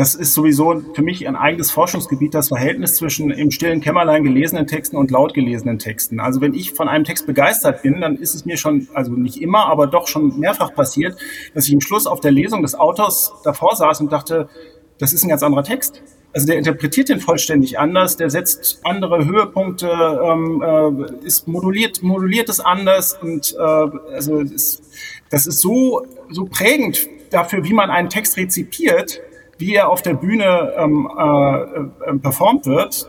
das 0.00 0.14
ist 0.14 0.32
sowieso 0.32 0.82
für 0.94 1.02
mich 1.02 1.28
ein 1.28 1.36
eigenes 1.36 1.70
Forschungsgebiet, 1.70 2.32
das 2.32 2.48
Verhältnis 2.48 2.96
zwischen 2.96 3.30
im 3.30 3.50
stillen 3.50 3.82
Kämmerlein 3.82 4.24
gelesenen 4.24 4.66
Texten 4.66 4.96
und 4.96 5.10
laut 5.10 5.34
gelesenen 5.34 5.78
Texten. 5.78 6.20
Also 6.20 6.40
wenn 6.40 6.54
ich 6.54 6.72
von 6.72 6.88
einem 6.88 7.04
Text 7.04 7.26
begeistert 7.26 7.82
bin, 7.82 8.00
dann 8.00 8.16
ist 8.16 8.34
es 8.34 8.46
mir 8.46 8.56
schon, 8.56 8.88
also 8.94 9.12
nicht 9.12 9.42
immer, 9.42 9.66
aber 9.66 9.86
doch 9.86 10.08
schon 10.08 10.40
mehrfach 10.40 10.72
passiert, 10.74 11.18
dass 11.52 11.66
ich 11.66 11.74
im 11.74 11.82
Schluss 11.82 12.06
auf 12.06 12.20
der 12.20 12.30
Lesung 12.30 12.62
des 12.62 12.74
Autors 12.74 13.34
davor 13.44 13.76
saß 13.76 14.00
und 14.00 14.10
dachte, 14.10 14.48
das 14.96 15.12
ist 15.12 15.22
ein 15.22 15.28
ganz 15.28 15.42
anderer 15.42 15.64
Text. 15.64 16.02
Also 16.32 16.46
der 16.46 16.56
interpretiert 16.56 17.10
den 17.10 17.20
vollständig 17.20 17.78
anders, 17.78 18.16
der 18.16 18.30
setzt 18.30 18.80
andere 18.84 19.26
Höhepunkte, 19.26 19.86
ähm, 20.24 21.12
äh, 21.22 21.26
ist 21.26 21.46
moduliert, 21.46 22.02
moduliert 22.02 22.48
es 22.48 22.60
anders 22.60 23.18
und 23.20 23.54
äh, 23.54 23.60
also 23.60 24.38
ist, 24.38 24.82
das 25.28 25.46
ist 25.46 25.60
so 25.60 26.06
so 26.30 26.46
prägend 26.46 27.06
dafür, 27.28 27.64
wie 27.64 27.74
man 27.74 27.90
einen 27.90 28.08
Text 28.08 28.38
rezipiert, 28.38 29.20
wie 29.60 29.74
er 29.74 29.88
auf 29.88 30.02
der 30.02 30.14
Bühne 30.14 30.72
ähm, 30.76 31.08
äh, 31.16 32.10
äh, 32.10 32.18
performt 32.18 32.66
wird, 32.66 33.08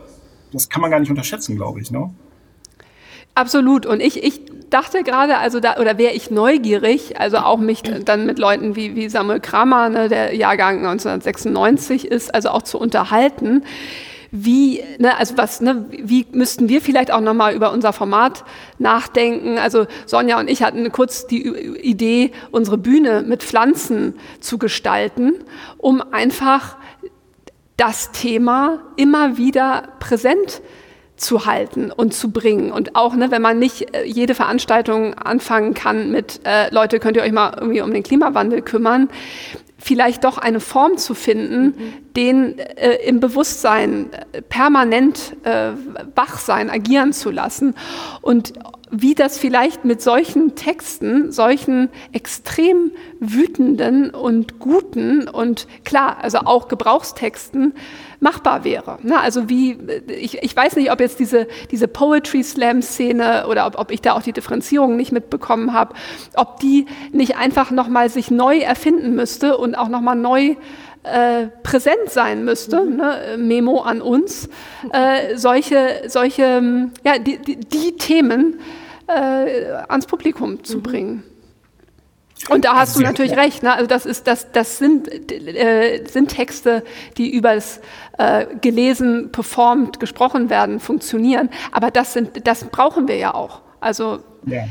das 0.52 0.68
kann 0.68 0.82
man 0.82 0.90
gar 0.90 1.00
nicht 1.00 1.10
unterschätzen, 1.10 1.56
glaube 1.56 1.80
ich. 1.80 1.90
Ne? 1.90 2.10
Absolut. 3.34 3.86
Und 3.86 4.00
ich, 4.00 4.22
ich 4.22 4.42
dachte 4.68 5.02
gerade, 5.02 5.38
also 5.38 5.60
da, 5.60 5.76
oder 5.78 5.96
wäre 5.96 6.12
ich 6.12 6.30
neugierig, 6.30 7.18
also 7.18 7.38
auch 7.38 7.58
mich 7.58 7.82
dann 7.82 8.26
mit 8.26 8.38
Leuten 8.38 8.76
wie, 8.76 8.94
wie 8.94 9.08
Samuel 9.08 9.40
Kramer, 9.40 9.88
ne, 9.88 10.08
der 10.08 10.34
Jahrgang 10.34 10.78
1996 10.78 12.04
ist, 12.04 12.34
also 12.34 12.50
auch 12.50 12.62
zu 12.62 12.78
unterhalten 12.78 13.64
wie, 14.34 14.82
ne, 14.98 15.16
also 15.18 15.36
was, 15.36 15.60
ne, 15.60 15.84
wie 15.90 16.26
müssten 16.32 16.70
wir 16.70 16.80
vielleicht 16.80 17.12
auch 17.12 17.20
nochmal 17.20 17.54
über 17.54 17.70
unser 17.70 17.92
Format 17.92 18.44
nachdenken? 18.78 19.58
Also 19.58 19.86
Sonja 20.06 20.40
und 20.40 20.48
ich 20.48 20.62
hatten 20.62 20.90
kurz 20.90 21.26
die 21.26 21.46
Idee, 21.46 22.32
unsere 22.50 22.78
Bühne 22.78 23.22
mit 23.22 23.42
Pflanzen 23.42 24.14
zu 24.40 24.56
gestalten, 24.56 25.34
um 25.76 26.02
einfach 26.12 26.76
das 27.76 28.10
Thema 28.12 28.80
immer 28.96 29.36
wieder 29.36 29.88
präsent 30.00 30.62
zu 31.16 31.44
halten 31.44 31.92
und 31.92 32.14
zu 32.14 32.30
bringen. 32.30 32.72
Und 32.72 32.96
auch, 32.96 33.14
ne, 33.14 33.30
wenn 33.30 33.42
man 33.42 33.58
nicht 33.58 33.94
äh, 33.94 34.04
jede 34.04 34.34
Veranstaltung 34.34 35.12
anfangen 35.14 35.74
kann 35.74 36.10
mit, 36.10 36.40
äh, 36.44 36.72
Leute, 36.72 37.00
könnt 37.00 37.18
ihr 37.18 37.22
euch 37.22 37.32
mal 37.32 37.54
irgendwie 37.60 37.82
um 37.82 37.92
den 37.92 38.02
Klimawandel 38.02 38.62
kümmern, 38.62 39.10
vielleicht 39.82 40.24
doch 40.24 40.38
eine 40.38 40.60
Form 40.60 40.96
zu 40.96 41.14
finden, 41.14 41.64
mhm. 41.64 42.12
den 42.16 42.58
äh, 42.58 42.94
im 43.04 43.20
Bewusstsein 43.20 44.10
äh, 44.32 44.40
permanent 44.40 45.36
äh, 45.42 45.72
wach 46.14 46.38
sein, 46.38 46.70
agieren 46.70 47.12
zu 47.12 47.30
lassen. 47.30 47.74
Und 48.20 48.52
wie 48.94 49.14
das 49.14 49.38
vielleicht 49.38 49.86
mit 49.86 50.02
solchen 50.02 50.54
Texten, 50.54 51.32
solchen 51.32 51.88
extrem 52.12 52.92
wütenden 53.20 54.10
und 54.10 54.58
guten 54.58 55.28
und 55.28 55.66
klar, 55.84 56.18
also 56.20 56.40
auch 56.40 56.68
Gebrauchstexten 56.68 57.72
machbar 58.20 58.64
wäre. 58.64 58.98
Na, 59.02 59.20
also 59.20 59.48
wie, 59.48 59.78
ich, 60.08 60.42
ich 60.42 60.54
weiß 60.54 60.76
nicht, 60.76 60.92
ob 60.92 61.00
jetzt 61.00 61.18
diese, 61.18 61.48
diese 61.70 61.88
Poetry 61.88 62.44
Slam 62.44 62.82
Szene 62.82 63.46
oder 63.48 63.66
ob, 63.66 63.78
ob 63.78 63.90
ich 63.90 64.02
da 64.02 64.12
auch 64.12 64.22
die 64.22 64.34
Differenzierung 64.34 64.96
nicht 64.96 65.10
mitbekommen 65.10 65.72
habe, 65.72 65.94
ob 66.34 66.60
die 66.60 66.84
nicht 67.12 67.36
einfach 67.38 67.70
nochmal 67.70 68.10
sich 68.10 68.30
neu 68.30 68.58
erfinden 68.58 69.14
müsste 69.14 69.56
und 69.56 69.74
auch 69.74 69.88
nochmal 69.88 70.16
neu 70.16 70.56
äh, 71.02 71.46
präsent 71.62 72.10
sein 72.10 72.44
müsste, 72.44 72.82
mhm. 72.82 72.96
ne, 72.96 73.36
Memo 73.38 73.80
an 73.80 74.02
uns, 74.02 74.50
äh, 74.92 75.36
solche, 75.36 76.02
solche, 76.08 76.90
ja, 77.04 77.18
die, 77.18 77.38
die, 77.38 77.56
die 77.56 77.96
Themen 77.96 78.60
äh, 79.14 79.82
ans 79.88 80.06
Publikum 80.06 80.62
zu 80.64 80.78
mhm. 80.78 80.82
bringen. 80.82 81.22
Und 82.48 82.64
da 82.64 82.76
hast 82.76 82.96
du 82.96 83.00
natürlich 83.00 83.36
recht. 83.36 83.62
Ne? 83.62 83.72
Also 83.72 83.86
das 83.86 84.06
ist, 84.06 84.26
das, 84.26 84.50
das 84.52 84.78
sind, 84.78 85.08
äh, 85.30 86.04
sind 86.06 86.28
Texte, 86.28 86.82
die 87.16 87.32
übers 87.32 87.80
äh, 88.18 88.46
gelesen, 88.60 89.30
performt, 89.30 90.00
gesprochen 90.00 90.50
werden, 90.50 90.80
funktionieren. 90.80 91.50
Aber 91.70 91.90
das 91.90 92.12
sind, 92.12 92.46
das 92.46 92.64
brauchen 92.64 93.08
wir 93.08 93.16
ja 93.16 93.34
auch. 93.34 93.60
Also 93.80 94.18
ja. 94.46 94.64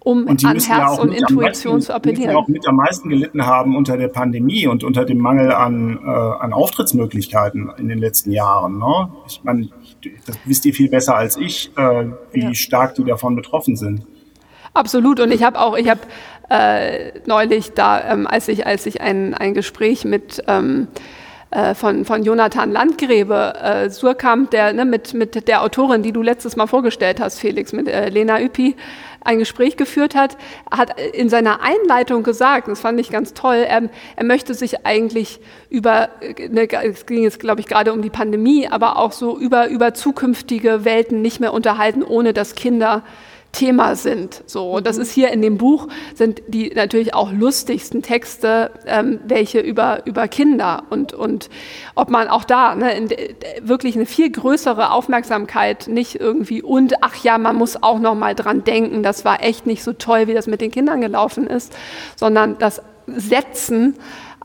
um 0.00 0.26
an 0.26 0.38
Herz 0.38 0.68
ja 0.68 0.90
und 0.94 1.12
Intuition 1.12 1.74
meisten, 1.74 1.86
zu 1.86 1.94
appellieren. 1.94 2.30
Die 2.30 2.36
auch 2.36 2.48
mit 2.48 2.66
am 2.66 2.76
meisten 2.76 3.08
gelitten 3.08 3.46
haben 3.46 3.76
unter 3.76 3.96
der 3.96 4.08
Pandemie 4.08 4.66
und 4.66 4.82
unter 4.82 5.04
dem 5.04 5.18
Mangel 5.18 5.52
an, 5.52 5.98
äh, 6.04 6.08
an 6.08 6.52
Auftrittsmöglichkeiten 6.52 7.70
in 7.78 7.88
den 7.88 7.98
letzten 7.98 8.32
Jahren. 8.32 8.78
Ne? 8.78 9.10
Ich 9.28 9.42
meine, 9.44 9.68
das 10.26 10.38
wisst 10.44 10.64
ihr 10.64 10.74
viel 10.74 10.88
besser 10.88 11.16
als 11.16 11.36
ich, 11.36 11.70
äh, 11.76 12.06
wie 12.32 12.40
ja. 12.40 12.54
stark 12.54 12.94
die 12.94 13.04
davon 13.04 13.36
betroffen 13.36 13.76
sind. 13.76 14.06
Absolut. 14.74 15.20
Und 15.20 15.32
ich 15.32 15.42
habe 15.42 15.58
auch, 15.58 15.76
ich 15.76 15.88
habe 15.88 16.00
äh, 16.48 17.12
neulich 17.26 17.72
da, 17.72 18.12
ähm, 18.12 18.26
als 18.26 18.48
ich, 18.48 18.66
als 18.66 18.86
ich 18.86 19.00
ein, 19.00 19.34
ein 19.34 19.54
Gespräch 19.54 20.04
mit 20.04 20.42
ähm, 20.46 20.88
äh, 21.50 21.74
von, 21.74 22.04
von 22.04 22.22
Jonathan 22.22 22.70
Landgräbe, 22.70 23.54
äh, 23.60 23.90
Surkamp, 23.90 24.52
der 24.52 24.72
ne, 24.72 24.84
mit, 24.84 25.14
mit 25.14 25.48
der 25.48 25.62
Autorin, 25.62 26.02
die 26.02 26.12
du 26.12 26.22
letztes 26.22 26.54
Mal 26.54 26.68
vorgestellt 26.68 27.20
hast, 27.20 27.40
Felix, 27.40 27.72
mit 27.72 27.88
äh, 27.88 28.08
Lena 28.08 28.40
Üppi, 28.40 28.76
ein 29.22 29.40
Gespräch 29.40 29.76
geführt 29.76 30.14
hat, 30.14 30.36
hat 30.70 30.98
in 31.12 31.28
seiner 31.28 31.60
Einleitung 31.60 32.22
gesagt, 32.22 32.68
das 32.68 32.80
fand 32.80 33.00
ich 33.00 33.10
ganz 33.10 33.34
toll, 33.34 33.66
er, 33.68 33.90
er 34.16 34.24
möchte 34.24 34.54
sich 34.54 34.86
eigentlich 34.86 35.40
über, 35.68 36.10
ne, 36.48 36.68
es 36.84 37.06
ging 37.06 37.24
jetzt 37.24 37.40
glaube 37.40 37.60
ich 37.60 37.66
gerade 37.66 37.92
um 37.92 38.00
die 38.00 38.10
Pandemie, 38.10 38.68
aber 38.68 38.96
auch 38.96 39.10
so 39.10 39.36
über, 39.36 39.68
über 39.68 39.92
zukünftige 39.92 40.84
Welten 40.84 41.20
nicht 41.20 41.40
mehr 41.40 41.52
unterhalten, 41.52 42.04
ohne 42.04 42.32
dass 42.32 42.54
Kinder 42.54 43.02
Thema 43.52 43.96
sind. 43.96 44.42
So, 44.46 44.70
und 44.70 44.86
das 44.86 44.96
mhm. 44.96 45.02
ist 45.02 45.12
hier 45.12 45.30
in 45.30 45.42
dem 45.42 45.58
Buch 45.58 45.88
sind 46.14 46.42
die 46.48 46.70
natürlich 46.74 47.14
auch 47.14 47.32
lustigsten 47.32 48.02
Texte, 48.02 48.70
ähm, 48.86 49.20
welche 49.26 49.60
über 49.60 50.06
über 50.06 50.28
Kinder 50.28 50.84
und 50.90 51.12
und 51.12 51.50
ob 51.94 52.10
man 52.10 52.28
auch 52.28 52.44
da 52.44 52.74
ne, 52.74 52.94
in, 52.94 53.10
wirklich 53.60 53.96
eine 53.96 54.06
viel 54.06 54.30
größere 54.30 54.92
Aufmerksamkeit 54.92 55.88
nicht 55.88 56.20
irgendwie 56.20 56.62
und 56.62 57.02
ach 57.02 57.16
ja, 57.22 57.38
man 57.38 57.56
muss 57.56 57.82
auch 57.82 57.98
noch 57.98 58.14
mal 58.14 58.34
dran 58.34 58.64
denken, 58.64 59.02
das 59.02 59.24
war 59.24 59.42
echt 59.42 59.66
nicht 59.66 59.82
so 59.82 59.92
toll, 59.92 60.28
wie 60.28 60.34
das 60.34 60.46
mit 60.46 60.60
den 60.60 60.70
Kindern 60.70 61.00
gelaufen 61.00 61.46
ist, 61.46 61.76
sondern 62.16 62.56
das 62.58 62.82
Setzen 63.06 63.96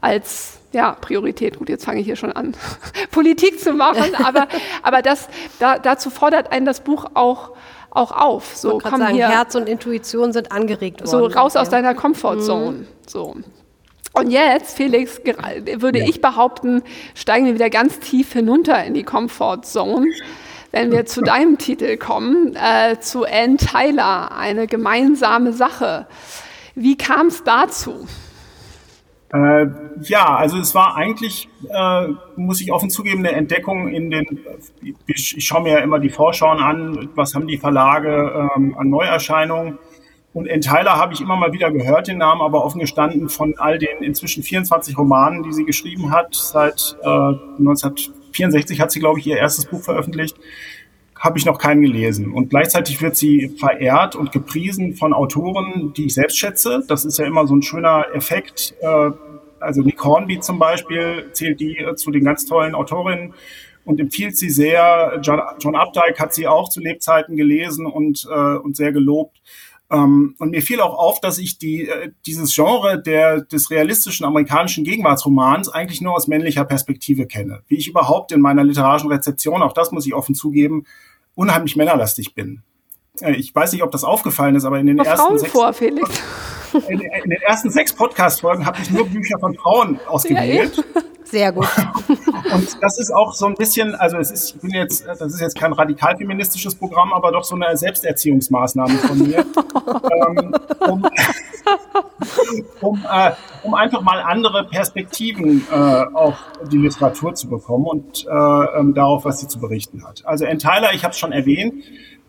als 0.02 0.60
ja, 0.72 0.92
Priorität, 0.92 1.58
gut, 1.58 1.70
jetzt 1.70 1.86
fange 1.86 2.02
ich 2.02 2.06
hier 2.06 2.18
schon 2.18 2.34
an, 2.34 2.54
Politik 3.12 3.60
zu 3.62 3.74
machen, 3.74 4.14
aber, 4.16 4.48
aber 4.84 5.02
das, 5.02 5.30
da, 5.58 5.80
dazu 5.80 6.10
fordert 6.10 6.52
einen 6.52 6.66
das 6.66 6.82
Buch 6.82 7.06
auch 7.14 7.52
auch 7.96 8.12
auf. 8.12 8.56
So, 8.56 8.80
komm 8.80 9.00
sagen, 9.00 9.16
hier. 9.16 9.30
Herz 9.30 9.56
und 9.56 9.68
Intuition 9.68 10.34
sind 10.34 10.52
angeregt 10.52 11.02
worden. 11.02 11.10
So 11.10 11.26
raus 11.26 11.56
aus 11.56 11.70
deiner 11.70 11.94
Comfortzone. 11.94 12.80
Mhm. 12.80 12.88
So. 13.08 13.36
Und 14.14 14.32
jetzt, 14.32 14.78
Felix, 14.78 15.20
würde 15.26 16.00
ja. 16.00 16.06
ich 16.08 16.22
behaupten, 16.22 16.84
steigen 17.16 17.46
wir 17.46 17.54
wieder 17.54 17.70
ganz 17.70 18.00
tief 18.00 18.32
hinunter 18.32 18.84
in 18.84 18.94
die 18.94 19.04
Comfortzone, 19.04 20.08
wenn 20.72 20.92
wir 20.92 21.06
zu 21.06 21.22
deinem 21.24 21.58
Titel 21.58 21.98
kommen, 21.98 22.56
äh, 22.56 23.00
zu 23.00 23.26
Anne 23.26 23.58
Tyler, 23.58 24.32
eine 24.32 24.68
gemeinsame 24.68 25.52
Sache. 25.52 26.08
Wie 26.76 26.98
kam 26.98 27.28
es 27.28 27.44
dazu? 27.44 28.08
Äh, 29.36 29.68
ja, 30.04 30.36
also 30.36 30.58
es 30.58 30.74
war 30.76 30.96
eigentlich, 30.96 31.50
äh, 31.70 32.08
muss 32.38 32.62
ich 32.62 32.72
offen 32.72 32.90
zugeben, 32.90 33.20
eine 33.20 33.34
Entdeckung 33.34 33.90
in 33.90 34.10
den, 34.10 34.26
ich, 35.08 35.36
ich 35.36 35.46
schaue 35.46 35.64
mir 35.64 35.74
ja 35.74 35.80
immer 35.80 36.00
die 36.00 36.10
Vorschauen 36.10 36.60
an, 36.60 37.10
was 37.16 37.36
haben 37.36 37.48
die 37.48 37.58
Verlage 37.58 38.50
ähm, 38.56 38.76
an 38.78 38.90
Neuerscheinungen. 38.90 39.78
Und 40.34 40.48
Enteiler 40.48 40.98
habe 40.98 41.14
ich 41.14 41.22
immer 41.22 41.38
mal 41.38 41.54
wieder 41.54 41.72
gehört, 41.72 42.08
den 42.08 42.18
Namen, 42.18 42.42
aber 42.42 42.64
offen 42.64 42.80
gestanden 42.80 43.30
von 43.30 43.56
all 43.58 43.78
den 43.78 44.04
inzwischen 44.04 44.44
24 44.44 44.98
Romanen, 44.98 45.44
die 45.44 45.54
sie 45.54 45.66
geschrieben 45.66 46.12
hat. 46.12 46.36
Seit 46.36 46.98
äh, 47.02 47.08
1964 47.08 48.80
hat 48.80 48.92
sie, 48.92 49.00
glaube 49.00 49.20
ich, 49.20 49.28
ihr 49.28 49.38
erstes 49.38 49.66
Buch 49.66 49.82
veröffentlicht 49.82 50.38
habe 51.26 51.40
ich 51.40 51.46
noch 51.46 51.58
keinen 51.58 51.82
gelesen. 51.82 52.34
Und 52.34 52.50
gleichzeitig 52.50 53.02
wird 53.02 53.16
sie 53.16 53.56
verehrt 53.58 54.16
und 54.16 54.32
gepriesen 54.32 54.96
von 54.96 55.14
Autoren, 55.14 55.94
die 55.96 56.06
ich 56.06 56.14
selbst 56.14 56.38
schätze. 56.38 56.84
Das 56.88 57.06
ist 57.06 57.18
ja 57.18 57.26
immer 57.26 57.48
so 57.48 57.56
ein 57.56 57.62
schöner 57.62 58.06
Effekt. 58.14 58.76
Äh, 58.82 59.12
also 59.66 59.82
Nick 59.82 60.04
Hornby 60.04 60.40
zum 60.40 60.60
Beispiel 60.60 61.30
zählt 61.34 61.60
die 61.60 61.78
äh, 61.78 61.96
zu 61.96 62.12
den 62.12 62.24
ganz 62.24 62.46
tollen 62.46 62.76
Autorinnen 62.76 63.34
und 63.84 64.00
empfiehlt 64.00 64.38
sie 64.38 64.50
sehr. 64.50 65.20
John, 65.22 65.76
Updike 65.76 66.20
hat 66.20 66.34
sie 66.34 66.48
auch 66.48 66.70
zu 66.70 66.80
Lebzeiten 66.80 67.36
gelesen 67.36 67.86
und, 67.86 68.28
äh, 68.30 68.56
und 68.58 68.76
sehr 68.76 68.92
gelobt. 68.92 69.42
Ähm, 69.92 70.36
und 70.40 70.52
mir 70.52 70.62
fiel 70.62 70.82
auch 70.82 70.98
auf, 70.98 71.22
dass 71.22 71.38
ich 71.38 71.60
die, 71.60 71.90
dieses 72.26 72.56
Genre 72.56 73.02
der, 73.02 73.42
des 73.42 73.70
realistischen 73.70 74.26
amerikanischen 74.26 74.84
Gegenwartsromans 74.84 75.70
eigentlich 75.70 76.02
nur 76.02 76.16
aus 76.16 76.28
männlicher 76.28 76.66
Perspektive 76.66 77.28
kenne. 77.28 77.62
Wie 77.68 77.76
ich 77.76 77.88
überhaupt 77.88 78.32
in 78.32 78.42
meiner 78.42 78.64
literarischen 78.64 79.12
Rezeption, 79.12 79.62
auch 79.62 79.74
das 79.74 79.92
muss 79.92 80.08
ich 80.08 80.16
offen 80.16 80.34
zugeben, 80.34 80.86
unheimlich 81.36 81.76
männerlastig 81.76 82.34
bin. 82.34 82.64
Ich 83.38 83.54
weiß 83.54 83.72
nicht, 83.74 83.84
ob 83.84 83.92
das 83.92 84.04
aufgefallen 84.04 84.56
ist, 84.56 84.66
aber 84.66 84.80
in 84.80 84.88
den 84.88 84.98
Vor 84.98 85.06
ersten 85.06 85.26
Frauen 85.26 85.40
sechs 85.40 85.52
vor, 85.52 85.74
Felix. 85.74 86.10
in, 86.88 87.02
in 87.02 87.30
den 87.30 87.42
ersten 87.42 87.70
sechs 87.70 87.94
Podcast-Folgen 87.94 88.66
habe 88.66 88.78
ich 88.82 88.92
nur 88.92 89.08
Bücher 89.08 89.40
von 89.40 89.56
Frauen 89.56 90.00
ausgewählt. 90.08 90.78
Ja, 90.78 91.02
Sehr 91.26 91.52
gut. 91.52 91.68
Und 92.08 92.84
das 92.84 93.00
ist 93.00 93.12
auch 93.12 93.34
so 93.34 93.48
ein 93.48 93.56
bisschen, 93.56 93.96
also 93.96 94.18
es 94.18 94.32
ist, 94.32 94.56
ich 94.56 94.62
bin 94.62 94.72
jetzt, 94.72 95.06
das 95.08 95.22
ist 95.22 95.42
jetzt 95.42 95.58
kein 95.58 95.74
radikal 95.74 96.16
feministisches 96.16 96.76
Programm, 96.76 97.14
aber 97.14 97.32
doch 97.32 97.44
so 97.44 97.56
eine 97.56 97.76
Selbsterziehungsmaßnahme 97.76 98.94
von 99.00 99.18
mir, 99.18 99.40
ähm, 100.28 100.56
um, 100.88 101.06
um, 102.82 103.06
äh, 103.12 103.32
um, 103.64 103.74
einfach 103.74 104.02
mal 104.02 104.22
andere 104.22 104.66
Perspektiven 104.66 105.66
äh, 105.72 105.76
auf 105.76 106.36
die 106.72 106.78
Literatur 106.78 107.34
zu 107.34 107.50
bekommen 107.50 107.86
und 107.86 108.26
äh, 108.26 108.80
ähm, 108.80 108.94
darauf, 108.94 109.26
was 109.26 109.40
sie 109.40 109.48
zu 109.48 109.60
berichten 109.60 110.06
hat. 110.08 110.24
Also 110.26 110.46
Ann 110.46 110.60
Tyler, 110.60 110.94
ich 110.94 111.04
habe 111.04 111.12
es 111.12 111.18
schon 111.18 111.32
erwähnt, 111.32 111.84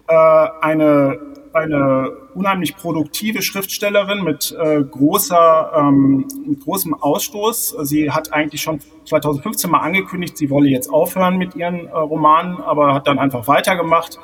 äh, 0.08 0.48
eine 0.62 1.18
eine 1.56 2.10
unheimlich 2.34 2.76
produktive 2.76 3.42
Schriftstellerin 3.42 4.22
mit 4.22 4.56
äh, 4.58 4.82
großer, 4.82 5.72
ähm, 5.76 6.26
mit 6.46 6.60
großem 6.60 6.94
Ausstoß. 6.94 7.76
Sie 7.82 8.10
hat 8.10 8.32
eigentlich 8.32 8.62
schon 8.62 8.80
2015 9.06 9.70
mal 9.70 9.80
angekündigt, 9.80 10.36
sie 10.36 10.50
wolle 10.50 10.68
jetzt 10.68 10.88
aufhören 10.88 11.38
mit 11.38 11.56
ihren 11.56 11.86
äh, 11.86 11.96
Romanen, 11.96 12.60
aber 12.60 12.94
hat 12.94 13.06
dann 13.06 13.18
einfach 13.18 13.48
weitergemacht. 13.48 14.18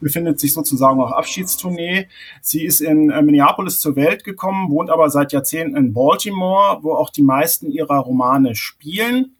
Befindet 0.00 0.38
sich 0.38 0.54
sozusagen 0.54 1.00
auf 1.00 1.12
Abschiedstournee. 1.12 2.06
Sie 2.40 2.64
ist 2.64 2.80
in 2.80 3.10
äh, 3.10 3.20
Minneapolis 3.20 3.80
zur 3.80 3.96
Welt 3.96 4.24
gekommen, 4.24 4.70
wohnt 4.70 4.90
aber 4.90 5.10
seit 5.10 5.32
Jahrzehnten 5.32 5.76
in 5.76 5.92
Baltimore, 5.92 6.78
wo 6.82 6.94
auch 6.94 7.10
die 7.10 7.22
meisten 7.22 7.70
ihrer 7.70 7.98
Romane 7.98 8.54
spielen. 8.54 9.34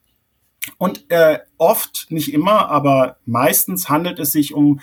Und 0.76 1.10
äh, 1.10 1.38
oft, 1.56 2.08
nicht 2.10 2.34
immer, 2.34 2.68
aber 2.68 3.16
meistens 3.24 3.88
handelt 3.88 4.18
es 4.18 4.32
sich 4.32 4.52
um 4.52 4.80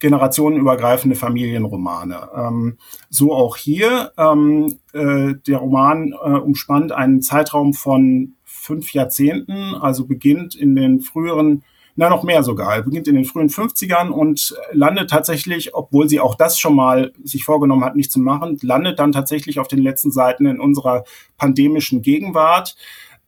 generationenübergreifende 0.00 1.16
Familienromane. 1.16 2.28
Ähm, 2.36 2.78
so 3.10 3.32
auch 3.32 3.56
hier. 3.56 4.12
Ähm, 4.18 4.78
äh, 4.92 5.34
der 5.46 5.58
Roman 5.58 6.12
äh, 6.12 6.30
umspannt 6.30 6.92
einen 6.92 7.22
Zeitraum 7.22 7.72
von 7.72 8.34
fünf 8.44 8.92
Jahrzehnten, 8.92 9.74
also 9.74 10.06
beginnt 10.06 10.54
in 10.54 10.74
den 10.74 11.00
früheren, 11.00 11.62
na 11.96 12.08
noch 12.08 12.24
mehr 12.24 12.42
sogar, 12.42 12.82
beginnt 12.82 13.06
in 13.08 13.14
den 13.14 13.24
frühen 13.24 13.48
50ern 13.48 14.08
und 14.08 14.56
landet 14.72 15.10
tatsächlich, 15.10 15.74
obwohl 15.74 16.08
sie 16.08 16.18
auch 16.18 16.34
das 16.34 16.58
schon 16.58 16.74
mal 16.74 17.12
sich 17.22 17.44
vorgenommen 17.44 17.84
hat, 17.84 17.94
nicht 17.94 18.10
zu 18.10 18.18
machen, 18.20 18.58
landet 18.62 18.98
dann 18.98 19.12
tatsächlich 19.12 19.58
auf 19.60 19.68
den 19.68 19.82
letzten 19.82 20.10
Seiten 20.10 20.46
in 20.46 20.60
unserer 20.60 21.04
pandemischen 21.36 22.02
Gegenwart. 22.02 22.76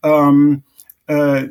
Ähm, 0.03 0.63
äh, 1.07 1.49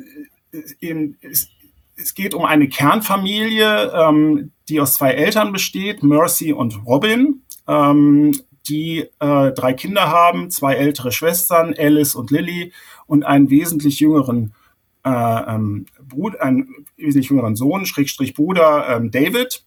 in, 0.80 1.16
es, 1.20 1.48
es 1.96 2.14
geht 2.14 2.34
um 2.34 2.44
eine 2.44 2.68
Kernfamilie, 2.68 3.92
ähm, 3.92 4.52
die 4.68 4.80
aus 4.80 4.94
zwei 4.94 5.12
Eltern 5.12 5.52
besteht, 5.52 6.02
Mercy 6.02 6.52
und 6.52 6.86
Robin, 6.86 7.42
ähm, 7.66 8.38
die 8.68 9.06
äh, 9.20 9.52
drei 9.52 9.72
Kinder 9.72 10.08
haben, 10.08 10.50
zwei 10.50 10.74
ältere 10.74 11.12
Schwestern, 11.12 11.74
Alice 11.76 12.14
und 12.14 12.30
Lily, 12.30 12.72
und 13.06 13.24
einen 13.24 13.50
wesentlich 13.50 14.00
jüngeren 14.00 14.54
äh, 15.04 15.10
ähm, 15.10 15.86
Bruder, 16.02 16.42
einen 16.42 16.86
wesentlich 16.96 17.30
jüngeren 17.30 17.56
Sohn, 17.56 17.86
Schrägstrich 17.86 18.34
Bruder, 18.34 18.88
ähm, 18.88 19.10
David. 19.10 19.64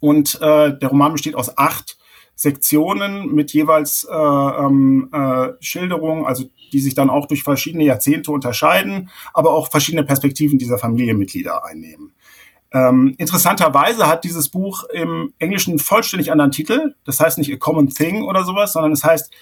Und 0.00 0.34
äh, 0.42 0.76
der 0.76 0.88
Roman 0.88 1.12
besteht 1.12 1.36
aus 1.36 1.56
acht 1.56 1.96
Sektionen 2.34 3.32
mit 3.32 3.52
jeweils 3.52 4.04
äh, 4.10 4.14
ähm, 4.14 5.08
äh, 5.12 5.50
Schilderungen, 5.60 6.26
also 6.26 6.44
die 6.72 6.80
sich 6.80 6.94
dann 6.94 7.10
auch 7.10 7.26
durch 7.26 7.42
verschiedene 7.42 7.84
Jahrzehnte 7.84 8.32
unterscheiden, 8.32 9.10
aber 9.34 9.50
auch 9.50 9.70
verschiedene 9.70 10.04
Perspektiven 10.04 10.58
dieser 10.58 10.78
Familienmitglieder 10.78 11.64
einnehmen. 11.64 12.14
Ähm, 12.72 13.14
interessanterweise 13.18 14.06
hat 14.06 14.24
dieses 14.24 14.48
Buch 14.48 14.84
im 14.84 15.34
Englischen 15.38 15.78
vollständig 15.78 16.32
anderen 16.32 16.52
Titel. 16.52 16.94
Das 17.04 17.20
heißt 17.20 17.38
nicht 17.38 17.52
A 17.52 17.56
Common 17.56 17.90
Thing 17.90 18.22
oder 18.22 18.44
sowas, 18.44 18.72
sondern 18.72 18.92
es 18.92 19.04
heißt 19.04 19.32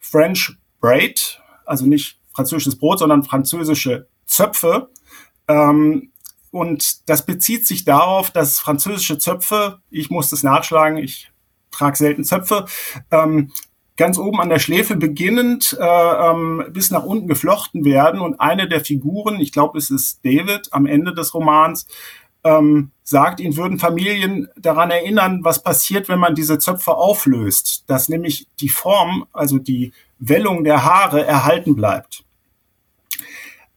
French 0.00 0.56
Braid, 0.80 1.40
also 1.64 1.86
nicht 1.86 2.18
französisches 2.34 2.76
Brot, 2.76 2.98
sondern 2.98 3.22
französische 3.22 4.08
Zöpfe. 4.26 4.90
Ähm, 5.46 6.10
und 6.50 7.08
das 7.08 7.26
bezieht 7.26 7.66
sich 7.66 7.84
darauf, 7.84 8.30
dass 8.30 8.58
französische 8.58 9.18
Zöpfe, 9.18 9.80
ich 9.90 10.10
muss 10.10 10.30
das 10.30 10.42
nachschlagen, 10.42 10.98
ich 10.98 11.32
trage 11.70 11.96
selten 11.96 12.24
Zöpfe, 12.24 12.66
ähm, 13.10 13.52
ganz 13.96 14.18
oben 14.18 14.40
an 14.40 14.48
der 14.48 14.58
Schläfe 14.58 14.96
beginnend 14.96 15.76
äh, 15.78 15.84
ähm, 15.84 16.64
bis 16.70 16.90
nach 16.90 17.04
unten 17.04 17.28
geflochten 17.28 17.84
werden. 17.84 18.20
Und 18.20 18.40
eine 18.40 18.68
der 18.68 18.84
Figuren, 18.84 19.40
ich 19.40 19.52
glaube, 19.52 19.78
es 19.78 19.90
ist 19.90 20.24
David 20.24 20.72
am 20.72 20.86
Ende 20.86 21.14
des 21.14 21.34
Romans, 21.34 21.86
ähm, 22.42 22.90
sagt, 23.02 23.40
ihn 23.40 23.56
würden 23.56 23.78
Familien 23.78 24.48
daran 24.56 24.90
erinnern, 24.90 25.40
was 25.42 25.62
passiert, 25.62 26.08
wenn 26.08 26.18
man 26.18 26.34
diese 26.34 26.58
Zöpfe 26.58 26.94
auflöst, 26.94 27.84
dass 27.86 28.08
nämlich 28.08 28.48
die 28.60 28.68
Form, 28.68 29.26
also 29.32 29.58
die 29.58 29.92
Wellung 30.18 30.64
der 30.64 30.84
Haare 30.84 31.24
erhalten 31.24 31.74
bleibt. 31.74 32.24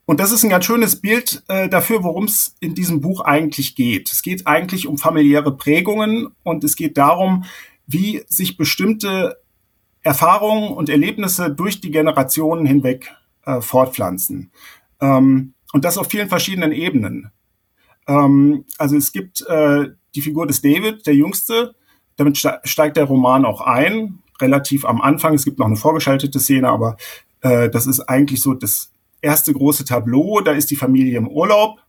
Und 0.05 0.21
das 0.21 0.31
ist 0.31 0.43
ein 0.43 0.49
ganz 0.49 0.65
schönes 0.65 1.01
Bild 1.01 1.43
äh, 1.49 1.67
dafür, 1.67 2.03
worum 2.03 2.25
es 2.25 2.55
in 2.61 2.75
diesem 2.75 3.01
Buch 3.01 3.21
eigentlich 3.21 3.75
geht. 3.75 4.09
Es 4.09 4.21
geht 4.21 4.47
eigentlich 4.47 4.87
um 4.87 4.97
familiäre 4.97 5.55
Prägungen 5.55 6.29
und 6.43 6.63
es 6.63 6.77
geht 6.77 6.97
darum, 6.97 7.43
wie 7.87 8.23
sich 8.27 8.55
bestimmte 8.55 9.37
Erfahrungen 10.07 10.71
und 10.71 10.89
Erlebnisse 10.89 11.51
durch 11.51 11.81
die 11.81 11.91
Generationen 11.91 12.65
hinweg 12.65 13.13
äh, 13.45 13.59
fortpflanzen. 13.59 14.51
Ähm, 15.01 15.53
und 15.73 15.83
das 15.83 15.97
auf 15.97 16.07
vielen 16.07 16.29
verschiedenen 16.29 16.71
Ebenen. 16.71 17.31
Ähm, 18.07 18.63
also 18.77 18.95
es 18.95 19.11
gibt 19.11 19.45
äh, 19.49 19.89
die 20.15 20.21
Figur 20.21 20.47
des 20.47 20.61
David, 20.61 21.05
der 21.05 21.13
Jüngste. 21.13 21.75
Damit 22.15 22.37
steigt 22.37 22.95
der 22.95 23.03
Roman 23.03 23.43
auch 23.43 23.59
ein, 23.59 24.19
relativ 24.39 24.85
am 24.85 25.01
Anfang. 25.01 25.33
Es 25.33 25.43
gibt 25.43 25.59
noch 25.59 25.67
eine 25.67 25.75
vorgeschaltete 25.75 26.39
Szene, 26.39 26.69
aber 26.69 26.95
äh, 27.41 27.69
das 27.69 27.85
ist 27.85 27.99
eigentlich 27.99 28.41
so 28.41 28.53
das 28.53 28.91
erste 29.21 29.51
große 29.51 29.83
Tableau. 29.83 30.39
Da 30.39 30.53
ist 30.53 30.71
die 30.71 30.77
Familie 30.77 31.17
im 31.17 31.27
Urlaub. 31.27 31.79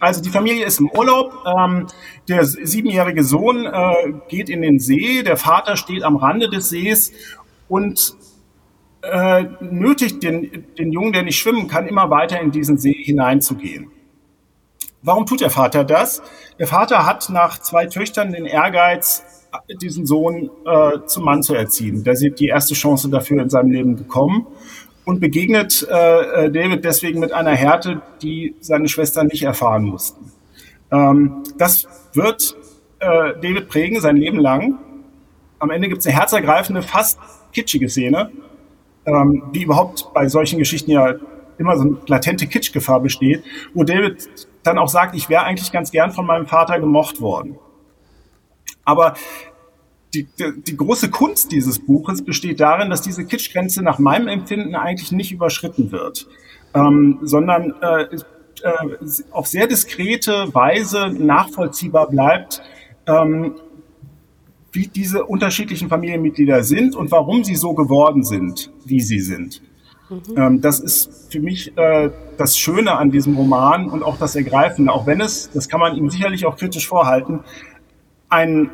Also 0.00 0.20
die 0.22 0.30
Familie 0.30 0.64
ist 0.64 0.80
im 0.80 0.90
Urlaub. 0.90 1.32
Ähm, 1.46 1.86
der 2.28 2.44
siebenjährige 2.44 3.22
Sohn 3.22 3.64
äh, 3.66 4.12
geht 4.28 4.48
in 4.48 4.62
den 4.62 4.80
See. 4.80 5.22
Der 5.22 5.36
Vater 5.36 5.76
steht 5.76 6.02
am 6.02 6.16
Rande 6.16 6.48
des 6.50 6.68
Sees 6.70 7.12
und 7.68 8.14
äh, 9.02 9.44
nötigt 9.60 10.22
den, 10.22 10.64
den 10.78 10.92
Jungen, 10.92 11.12
der 11.12 11.22
nicht 11.22 11.38
schwimmen 11.38 11.68
kann, 11.68 11.86
immer 11.86 12.10
weiter 12.10 12.40
in 12.40 12.50
diesen 12.50 12.78
See 12.78 12.92
hineinzugehen. 12.92 13.90
Warum 15.02 15.26
tut 15.26 15.42
der 15.42 15.50
Vater 15.50 15.84
das? 15.84 16.22
Der 16.58 16.66
Vater 16.66 17.04
hat 17.04 17.28
nach 17.28 17.58
zwei 17.58 17.86
Töchtern 17.86 18.32
den 18.32 18.46
Ehrgeiz, 18.46 19.22
diesen 19.82 20.06
Sohn 20.06 20.50
äh, 20.64 21.00
zum 21.06 21.24
Mann 21.24 21.42
zu 21.42 21.54
erziehen. 21.54 22.02
Da 22.02 22.14
sieht 22.14 22.40
die 22.40 22.46
erste 22.46 22.74
Chance 22.74 23.10
dafür 23.10 23.42
in 23.42 23.50
seinem 23.50 23.70
Leben 23.70 23.96
gekommen 23.96 24.46
und 25.04 25.20
begegnet 25.20 25.86
äh, 25.90 26.46
äh, 26.46 26.50
David 26.50 26.84
deswegen 26.84 27.20
mit 27.20 27.32
einer 27.32 27.54
Härte, 27.54 28.00
die 28.22 28.56
seine 28.60 28.88
Schwestern 28.88 29.26
nicht 29.26 29.42
erfahren 29.42 29.84
mussten. 29.84 30.32
Ähm, 30.90 31.42
das 31.58 31.86
wird 32.14 32.56
äh, 33.00 33.34
David 33.40 33.68
prägen 33.68 34.00
sein 34.00 34.16
Leben 34.16 34.38
lang. 34.38 34.78
Am 35.58 35.70
Ende 35.70 35.88
gibt 35.88 36.00
es 36.00 36.06
eine 36.06 36.16
herzergreifende, 36.16 36.82
fast 36.82 37.18
kitschige 37.54 37.88
Szene, 37.88 38.30
ähm, 39.06 39.44
wie 39.52 39.62
überhaupt 39.62 40.12
bei 40.12 40.28
solchen 40.28 40.58
Geschichten 40.58 40.90
ja 40.90 41.14
immer 41.58 41.76
so 41.76 41.82
eine 41.82 41.96
latente 42.06 42.46
Kitschgefahr 42.46 43.00
besteht, 43.00 43.44
wo 43.74 43.84
David 43.84 44.28
dann 44.62 44.78
auch 44.78 44.88
sagt, 44.88 45.14
ich 45.14 45.28
wäre 45.28 45.44
eigentlich 45.44 45.72
ganz 45.72 45.90
gern 45.90 46.12
von 46.12 46.26
meinem 46.26 46.46
Vater 46.46 46.80
gemocht 46.80 47.20
worden. 47.20 47.58
Aber 48.84 49.14
die, 50.12 50.24
die, 50.38 50.62
die, 50.62 50.76
große 50.76 51.10
Kunst 51.10 51.52
dieses 51.52 51.84
Buches 51.84 52.24
besteht 52.24 52.60
darin, 52.60 52.90
dass 52.90 53.02
diese 53.02 53.24
Kitschgrenze 53.24 53.82
nach 53.82 53.98
meinem 53.98 54.28
Empfinden 54.28 54.74
eigentlich 54.74 55.12
nicht 55.12 55.32
überschritten 55.32 55.90
wird, 55.90 56.28
ähm, 56.74 57.18
sondern 57.22 57.74
äh, 57.80 58.02
äh, 58.62 58.70
auf 59.32 59.46
sehr 59.46 59.66
diskrete 59.66 60.54
Weise 60.54 61.08
nachvollziehbar 61.08 62.08
bleibt, 62.08 62.62
ähm, 63.06 63.56
wie 64.74 64.88
diese 64.88 65.24
unterschiedlichen 65.24 65.88
Familienmitglieder 65.88 66.62
sind 66.62 66.96
und 66.96 67.10
warum 67.10 67.44
sie 67.44 67.54
so 67.54 67.74
geworden 67.74 68.24
sind, 68.24 68.72
wie 68.84 69.00
sie 69.00 69.20
sind. 69.20 69.62
Mhm. 70.10 70.36
Ähm, 70.36 70.60
das 70.60 70.80
ist 70.80 71.32
für 71.32 71.40
mich 71.40 71.76
äh, 71.78 72.10
das 72.36 72.58
Schöne 72.58 72.98
an 72.98 73.10
diesem 73.10 73.36
Roman 73.36 73.88
und 73.88 74.02
auch 74.02 74.18
das 74.18 74.34
Ergreifende, 74.36 74.92
auch 74.92 75.06
wenn 75.06 75.20
es, 75.20 75.50
das 75.52 75.68
kann 75.68 75.80
man 75.80 75.96
ihm 75.96 76.10
sicherlich 76.10 76.44
auch 76.44 76.56
kritisch 76.56 76.88
vorhalten, 76.88 77.40
ein 78.28 78.70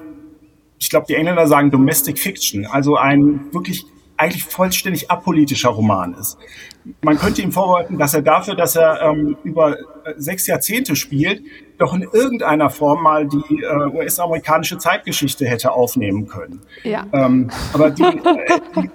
ich 0.82 0.88
glaube, 0.88 1.04
die 1.06 1.14
Engländer 1.14 1.46
sagen 1.46 1.70
Domestic 1.70 2.18
Fiction, 2.18 2.64
also 2.64 2.96
ein 2.96 3.52
wirklich 3.52 3.84
eigentlich 4.20 4.44
vollständig 4.44 5.10
apolitischer 5.10 5.70
Roman 5.70 6.14
ist. 6.14 6.36
Man 7.00 7.18
könnte 7.18 7.40
ihm 7.40 7.52
vorwerfen, 7.52 7.98
dass 7.98 8.12
er 8.12 8.22
dafür, 8.22 8.54
dass 8.54 8.76
er 8.76 9.00
ähm, 9.00 9.36
über 9.44 9.78
äh, 9.78 10.14
sechs 10.16 10.46
Jahrzehnte 10.46 10.94
spielt, 10.94 11.42
doch 11.78 11.94
in 11.94 12.02
irgendeiner 12.02 12.68
Form 12.68 13.02
mal 13.02 13.26
die 13.26 13.62
äh, 13.62 13.96
US-amerikanische 13.96 14.76
Zeitgeschichte 14.76 15.46
hätte 15.46 15.72
aufnehmen 15.72 16.26
können. 16.26 16.60
Ja. 16.82 17.06
Ähm, 17.12 17.50
aber 17.72 17.90
die, 17.90 18.02
äh, 18.02 18.60
die, 18.76 18.90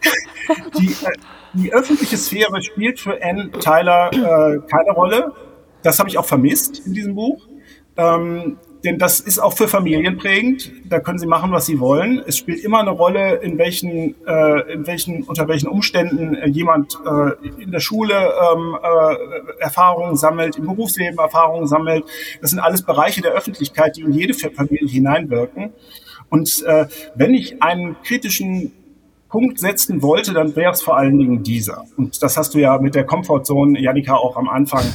die, 0.80 1.06
äh, 1.06 1.12
die, 1.54 1.74
öffentliche 1.74 2.18
Sphäre 2.18 2.62
spielt 2.62 3.00
für 3.00 3.20
Anne 3.24 3.52
Tyler 3.52 4.12
äh, 4.14 4.60
keine 4.68 4.92
Rolle. 4.96 5.34
Das 5.82 5.98
habe 6.00 6.10
ich 6.10 6.20
auch 6.20 6.26
vermisst 6.26 6.86
in 6.86 6.94
diesem 6.94 7.16
Buch. 7.16 7.48
Ähm, 7.98 8.58
denn 8.86 9.00
das 9.00 9.20
ist 9.20 9.40
auch 9.40 9.54
für 9.54 9.68
Familien 9.68 10.18
prägend. 10.18 10.72
Da 10.86 11.00
können 11.00 11.18
sie 11.18 11.26
machen, 11.26 11.52
was 11.52 11.66
sie 11.66 11.80
wollen. 11.80 12.22
Es 12.28 12.38
spielt 12.38 12.64
immer 12.64 12.80
eine 12.80 12.92
Rolle, 12.92 13.38
in 13.38 13.58
welchen, 13.58 14.16
äh, 14.28 14.74
in 14.74 14.86
welchen, 14.86 15.24
unter 15.24 15.48
welchen 15.48 15.68
Umständen 15.68 16.36
äh, 16.36 16.48
jemand 16.48 16.98
äh, 17.04 17.64
in 17.64 17.72
der 17.72 17.80
Schule 17.80 18.14
ähm, 18.14 18.78
äh, 18.82 19.62
Erfahrungen 19.62 20.16
sammelt, 20.16 20.58
im 20.58 20.68
Berufsleben 20.68 21.18
Erfahrungen 21.18 21.68
sammelt. 21.68 22.06
Das 22.42 22.52
sind 22.52 22.60
alles 22.60 22.84
Bereiche 22.84 23.22
der 23.22 23.32
Öffentlichkeit, 23.32 23.98
die 23.98 24.02
in 24.02 24.14
jede 24.14 24.36
Familie 24.36 24.88
hineinwirken. 24.88 25.74
Und 26.30 26.64
äh, 26.68 26.86
wenn 27.16 27.34
ich 27.34 27.64
einen 27.64 27.96
kritischen 28.04 28.72
Punkt 29.30 29.60
setzen 29.60 30.04
wollte, 30.04 30.32
dann 30.32 30.56
wäre 30.56 30.72
es 30.72 30.84
vor 30.84 30.96
allen 30.96 31.18
Dingen 31.18 31.42
dieser. 31.42 31.86
Und 31.98 32.22
das 32.22 32.38
hast 32.38 32.54
du 32.54 32.60
ja 32.60 32.78
mit 32.78 32.94
der 32.94 33.04
Comfortzone, 33.04 33.80
Janika, 33.80 34.16
auch 34.16 34.38
am 34.38 34.48
Anfang 34.48 34.86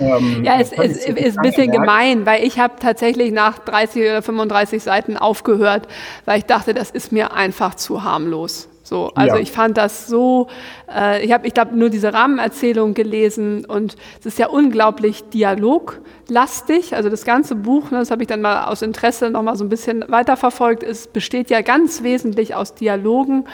ähm, 0.00 0.44
ja, 0.44 0.60
es, 0.60 0.72
es 0.72 1.06
ist 1.06 1.38
ein 1.38 1.42
bisschen 1.42 1.70
gemein, 1.70 2.26
weil 2.26 2.44
ich 2.44 2.58
habe 2.58 2.74
tatsächlich 2.80 3.32
nach 3.32 3.58
30 3.58 4.02
oder 4.02 4.22
35 4.22 4.82
Seiten 4.82 5.16
aufgehört, 5.16 5.88
weil 6.24 6.38
ich 6.38 6.44
dachte, 6.44 6.74
das 6.74 6.90
ist 6.90 7.12
mir 7.12 7.32
einfach 7.32 7.74
zu 7.74 8.04
harmlos. 8.04 8.68
So, 8.86 9.10
also 9.16 9.34
ja. 9.34 9.42
ich 9.42 9.50
fand 9.50 9.76
das 9.76 10.06
so, 10.06 10.46
äh, 10.88 11.24
ich 11.24 11.32
habe, 11.32 11.44
ich 11.44 11.54
glaube, 11.54 11.76
nur 11.76 11.90
diese 11.90 12.12
Rahmenerzählung 12.14 12.94
gelesen 12.94 13.64
und 13.64 13.96
es 14.20 14.26
ist 14.26 14.38
ja 14.38 14.46
unglaublich 14.46 15.24
dialoglastig. 15.30 16.94
Also 16.94 17.10
das 17.10 17.24
ganze 17.24 17.56
Buch, 17.56 17.90
ne, 17.90 17.98
das 17.98 18.12
habe 18.12 18.22
ich 18.22 18.28
dann 18.28 18.42
mal 18.42 18.66
aus 18.66 18.82
Interesse 18.82 19.28
noch 19.30 19.42
mal 19.42 19.56
so 19.56 19.64
ein 19.64 19.70
bisschen 19.70 20.04
weiterverfolgt, 20.06 20.84
es 20.84 21.08
besteht 21.08 21.50
ja 21.50 21.62
ganz 21.62 22.04
wesentlich 22.04 22.54
aus 22.54 22.76
Dialogen 22.76 23.46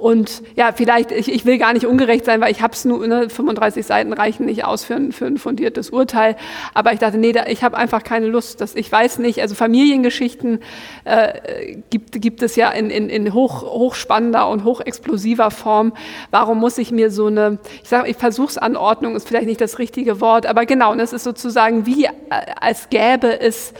und 0.00 0.42
ja, 0.56 0.72
vielleicht, 0.72 1.12
ich, 1.12 1.30
ich 1.30 1.44
will 1.44 1.58
gar 1.58 1.74
nicht 1.74 1.86
ungerecht 1.86 2.24
sein, 2.24 2.40
weil 2.40 2.50
ich 2.50 2.62
habe 2.62 2.72
es 2.72 2.84
nur, 2.84 3.06
ne, 3.06 3.28
35 3.28 3.84
Seiten 3.84 4.12
reichen 4.12 4.46
nicht 4.46 4.64
aus 4.64 4.82
für 4.82 4.94
ein, 4.94 5.12
für 5.12 5.26
ein 5.26 5.36
fundiertes 5.36 5.90
Urteil. 5.90 6.36
Aber 6.72 6.92
ich 6.92 6.98
dachte, 6.98 7.18
nee, 7.18 7.32
da, 7.32 7.46
ich 7.46 7.62
habe 7.62 7.76
einfach 7.76 8.02
keine 8.02 8.26
Lust. 8.26 8.60
Dass, 8.60 8.74
ich 8.74 8.90
weiß 8.90 9.18
nicht, 9.18 9.42
also 9.42 9.54
Familiengeschichten 9.54 10.60
äh, 11.04 11.76
gibt, 11.90 12.20
gibt 12.20 12.42
es 12.42 12.56
ja 12.56 12.70
in, 12.70 12.88
in, 12.88 13.10
in 13.10 13.34
hoch, 13.34 13.62
hochspannender 13.62 14.48
und 14.48 14.64
hochexplosiver 14.64 15.50
Form. 15.50 15.92
Warum 16.30 16.58
muss 16.58 16.78
ich 16.78 16.90
mir 16.90 17.10
so 17.10 17.26
eine, 17.26 17.58
ich 17.82 17.88
sage, 17.88 18.08
ich 18.08 18.16
Versuchsanordnung 18.16 19.16
ist 19.16 19.28
vielleicht 19.28 19.46
nicht 19.46 19.60
das 19.60 19.78
richtige 19.78 20.20
Wort, 20.20 20.46
aber 20.46 20.64
genau, 20.64 20.94
das 20.94 21.12
ist 21.12 21.24
sozusagen 21.24 21.84
wie, 21.84 22.06
äh, 22.06 22.10
als 22.58 22.88
gäbe 22.88 23.40
es 23.40 23.74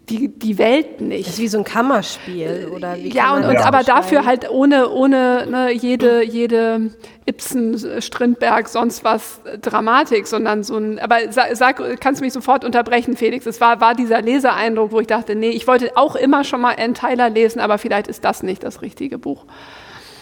die, 0.00 0.28
die 0.28 0.58
Welt 0.58 1.00
nicht. 1.00 1.26
Das 1.26 1.34
ist 1.34 1.40
wie 1.40 1.48
so 1.48 1.58
ein 1.58 1.64
Kammerspiel 1.64 2.70
oder 2.74 2.96
wie 2.96 3.10
Ja, 3.10 3.34
und, 3.34 3.44
und 3.44 3.56
aber 3.58 3.82
dafür 3.82 4.24
halt 4.24 4.50
ohne, 4.50 4.90
ohne 4.90 5.46
ne, 5.48 5.72
jede, 5.72 6.24
jede 6.24 6.90
Ibsen, 7.26 8.00
Strindberg, 8.00 8.68
sonst 8.68 9.04
was 9.04 9.40
Dramatik, 9.62 10.26
sondern 10.26 10.62
so 10.62 10.76
ein, 10.76 10.98
aber 10.98 11.32
sag, 11.32 11.56
sag, 11.56 12.00
kannst 12.00 12.20
du 12.20 12.24
mich 12.24 12.32
sofort 12.32 12.64
unterbrechen, 12.64 13.16
Felix? 13.16 13.46
Es 13.46 13.60
war, 13.60 13.80
war 13.80 13.94
dieser 13.94 14.22
Leseeindruck, 14.22 14.92
wo 14.92 15.00
ich 15.00 15.06
dachte, 15.06 15.34
nee, 15.34 15.50
ich 15.50 15.66
wollte 15.66 15.96
auch 15.96 16.16
immer 16.16 16.44
schon 16.44 16.60
mal 16.60 16.76
Ann 16.78 16.94
Tyler 16.94 17.30
lesen, 17.30 17.60
aber 17.60 17.78
vielleicht 17.78 18.08
ist 18.08 18.24
das 18.24 18.42
nicht 18.42 18.62
das 18.62 18.82
richtige 18.82 19.18
Buch. 19.18 19.46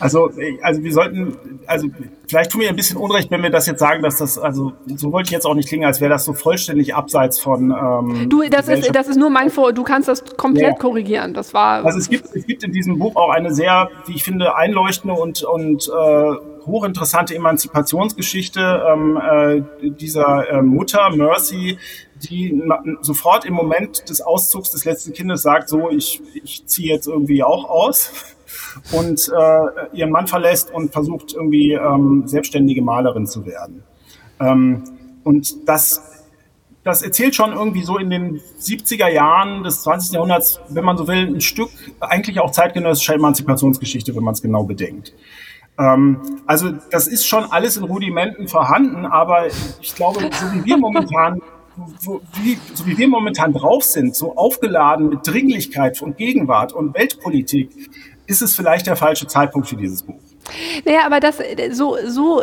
Also, 0.03 0.31
also 0.63 0.83
wir 0.83 0.93
sollten, 0.93 1.39
also 1.67 1.87
vielleicht 2.27 2.51
tun 2.51 2.63
wir 2.63 2.69
ein 2.69 2.75
bisschen 2.75 2.97
Unrecht, 2.97 3.31
wenn 3.31 3.41
wir 3.41 3.51
das 3.51 3.67
jetzt 3.67 3.79
sagen, 3.79 4.03
dass 4.03 4.19
das, 4.19 4.37
also 4.37 4.73
so 4.97 5.13
wollte 5.13 5.29
ich 5.29 5.31
jetzt 5.31 5.47
auch 5.47 5.55
nicht 5.55 5.69
klingen, 5.69 5.85
als 5.85 6.01
wäre 6.01 6.11
das 6.11 6.25
so 6.25 6.33
vollständig 6.33 6.97
abseits 6.97 7.39
von. 7.39 7.71
Ähm, 7.71 8.29
du, 8.29 8.43
das 8.51 8.67
ist, 8.67 8.93
das 8.93 9.07
ist 9.07 9.17
nur 9.17 9.31
mein 9.31 9.49
Vor. 9.49 9.73
Du 9.73 9.85
kannst 9.85 10.09
das 10.09 10.25
komplett 10.37 10.65
ja. 10.65 10.75
korrigieren. 10.75 11.35
Das 11.35 11.55
war. 11.55 11.85
Also 11.85 11.99
es 11.99 12.09
gibt, 12.09 12.35
es 12.35 12.45
gibt 12.45 12.65
in 12.65 12.73
diesem 12.73 12.99
Buch 12.99 13.15
auch 13.15 13.31
eine 13.31 13.55
sehr, 13.55 13.91
wie 14.07 14.15
ich 14.17 14.25
finde, 14.25 14.57
einleuchtende 14.57 15.15
und 15.15 15.45
und 15.45 15.89
äh, 15.89 16.33
hochinteressante 16.67 17.37
Emanzipationsgeschichte 17.37 18.83
ähm, 18.93 19.17
äh, 19.17 19.91
dieser 19.91 20.49
äh, 20.49 20.63
Mutter 20.63 21.11
Mercy, 21.11 21.79
die 22.17 22.61
sofort 23.03 23.45
im 23.45 23.55
Moment 23.55 24.09
des 24.09 24.21
Auszugs 24.21 24.71
des 24.71 24.85
letzten 24.85 25.13
Kindes 25.13 25.43
sagt, 25.43 25.69
so 25.69 25.91
ich 25.91 26.21
ich 26.43 26.67
ziehe 26.67 26.93
jetzt 26.93 27.07
irgendwie 27.07 27.45
auch 27.45 27.71
aus 27.71 28.37
und 28.93 29.29
äh, 29.29 29.97
ihren 29.97 30.11
Mann 30.11 30.27
verlässt 30.27 30.73
und 30.73 30.93
versucht 30.93 31.35
irgendwie 31.35 31.73
ähm, 31.73 32.25
selbstständige 32.27 32.83
Malerin 32.83 33.27
zu 33.27 33.47
werden. 33.47 33.83
Ähm, 34.41 34.85
und 35.25 35.69
das, 35.69 36.25
das 36.85 37.03
erzählt 37.03 37.35
schon 37.35 37.53
irgendwie 37.53 37.83
so 37.83 37.99
in 37.99 38.11
den 38.11 38.41
70er 38.61 39.09
Jahren 39.09 39.63
des 39.63 39.83
20. 39.83 40.13
Jahrhunderts, 40.13 40.61
wenn 40.69 40.85
man 40.85 40.97
so 40.97 41.07
will, 41.07 41.35
ein 41.35 41.41
Stück 41.41 41.71
eigentlich 42.01 42.41
auch 42.41 42.51
zeitgenössischer 42.51 43.15
Emanzipationsgeschichte, 43.15 44.15
wenn 44.17 44.25
man 44.25 44.35
es 44.35 44.43
genau 44.43 44.65
bedenkt. 44.65 45.15
Ähm, 45.79 46.21
also 46.47 46.71
das 46.91 47.07
ist 47.07 47.27
schon 47.27 47.45
alles 47.45 47.77
in 47.77 47.85
Rudimenten 47.85 48.49
vorhanden, 48.49 49.07
aber 49.07 49.47
ich 49.81 49.95
glaube, 49.95 50.21
so 50.21 50.53
wie 50.55 50.65
wir 50.65 50.77
momentan 50.77 51.41
wo, 51.77 52.21
wie, 52.35 52.59
so 52.75 52.87
wie 52.87 52.99
wir 52.99 53.09
momentan 53.09 53.53
drauf 53.53 53.85
sind, 53.85 54.15
so 54.15 54.37
aufgeladen 54.37 55.09
mit 55.09 55.27
Dringlichkeit 55.27 56.03
und 56.03 56.17
Gegenwart 56.17 56.73
und 56.73 56.95
Weltpolitik, 56.95 57.71
ist 58.33 58.41
es 58.41 58.55
vielleicht 58.57 58.87
der 58.87 58.97
falsche 58.97 59.27
Zeitpunkt 59.27 59.69
für 59.69 59.77
dieses 59.77 60.03
Buch. 60.03 60.17
Naja, 60.85 61.01
aber 61.07 61.21
das 61.21 61.39
so, 61.71 61.97
so, 62.05 62.43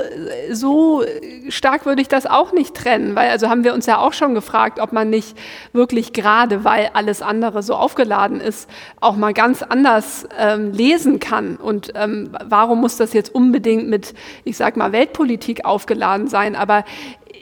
so 0.52 1.04
stark 1.50 1.86
würde 1.86 2.02
ich 2.02 2.08
das 2.08 2.26
auch 2.26 2.54
nicht 2.54 2.74
trennen, 2.76 3.16
weil 3.16 3.30
also 3.30 3.50
haben 3.50 3.64
wir 3.64 3.74
uns 3.74 3.88
ja 3.88 3.98
auch 3.98 4.14
schon 4.14 4.36
gefragt, 4.36 4.80
ob 4.80 4.94
man 4.94 5.10
nicht 5.10 5.36
wirklich 5.74 6.14
gerade, 6.14 6.64
weil 6.64 6.92
alles 6.94 7.22
andere 7.22 7.62
so 7.62 7.74
aufgeladen 7.74 8.40
ist, 8.40 8.70
auch 9.02 9.18
mal 9.18 9.34
ganz 9.34 9.64
anders 9.64 10.28
ähm, 10.38 10.72
lesen 10.72 11.20
kann. 11.20 11.58
Und 11.58 11.92
ähm, 11.96 12.30
warum 12.46 12.80
muss 12.80 12.96
das 12.96 13.12
jetzt 13.14 13.34
unbedingt 13.34 13.90
mit, 13.90 14.14
ich 14.46 14.56
sag 14.56 14.78
mal, 14.78 14.92
Weltpolitik 14.92 15.66
aufgeladen 15.66 16.28
sein? 16.28 16.56
Aber 16.56 16.86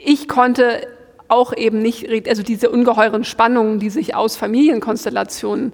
ich 0.04 0.26
konnte 0.26 0.80
auch 1.28 1.54
eben 1.54 1.80
nicht, 1.80 2.08
also 2.28 2.42
diese 2.42 2.70
ungeheuren 2.70 3.24
Spannungen, 3.24 3.78
die 3.78 3.90
sich 3.90 4.14
aus 4.14 4.36
Familienkonstellationen 4.36 5.72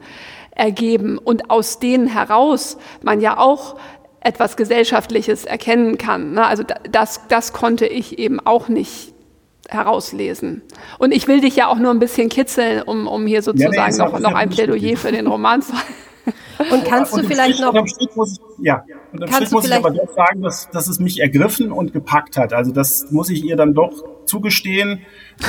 ergeben 0.55 1.19
und 1.19 1.51
aus 1.51 1.79
denen 1.79 2.07
heraus 2.07 2.77
man 3.03 3.21
ja 3.21 3.39
auch 3.39 3.77
etwas 4.21 4.57
Gesellschaftliches 4.57 5.45
erkennen 5.45 5.99
kann. 5.99 6.33
Ne? 6.33 6.47
Also 6.47 6.65
das, 6.91 7.21
das 7.29 7.53
konnte 7.53 7.87
ich 7.87 8.19
eben 8.19 8.41
auch 8.41 8.69
nicht 8.69 9.13
herauslesen. 9.69 10.63
Und 10.99 11.13
ich 11.13 11.27
will 11.29 11.41
dich 11.41 11.57
ja 11.57 11.69
auch 11.69 11.79
nur 11.79 11.91
ein 11.91 11.99
bisschen 11.99 12.29
kitzeln, 12.29 12.83
um, 12.83 13.07
um 13.07 13.27
hier 13.27 13.43
sozusagen 13.43 13.75
ja, 13.75 13.89
nee, 13.89 14.13
noch, 14.13 14.19
noch 14.19 14.35
ein 14.35 14.51
Plädoyer 14.51 14.97
für 14.97 15.13
den 15.13 15.27
Roman 15.27 15.63
zu 15.63 15.73
Und 16.59 16.85
kannst 16.85 17.17
du 17.17 17.23
vielleicht 17.23 17.61
noch. 17.61 17.73
Muss, 18.15 18.41
ja, 18.59 18.85
unterm 19.13 19.33
Strich 19.33 19.51
muss 19.51 19.67
ich 19.67 19.75
aber 19.75 19.91
doch 19.91 20.13
sagen, 20.15 20.43
dass, 20.43 20.71
dass 20.71 20.89
es 20.89 20.99
mich 21.01 21.21
ergriffen 21.21 21.73
und 21.73 21.93
gepackt 21.93 22.37
hat. 22.37 22.53
Also 22.53 22.73
das 22.73 23.11
muss 23.11 23.31
ich 23.31 23.45
ihr 23.45 23.57
dann 23.57 23.75
doch 23.75 23.93
zugestehen, 24.25 25.01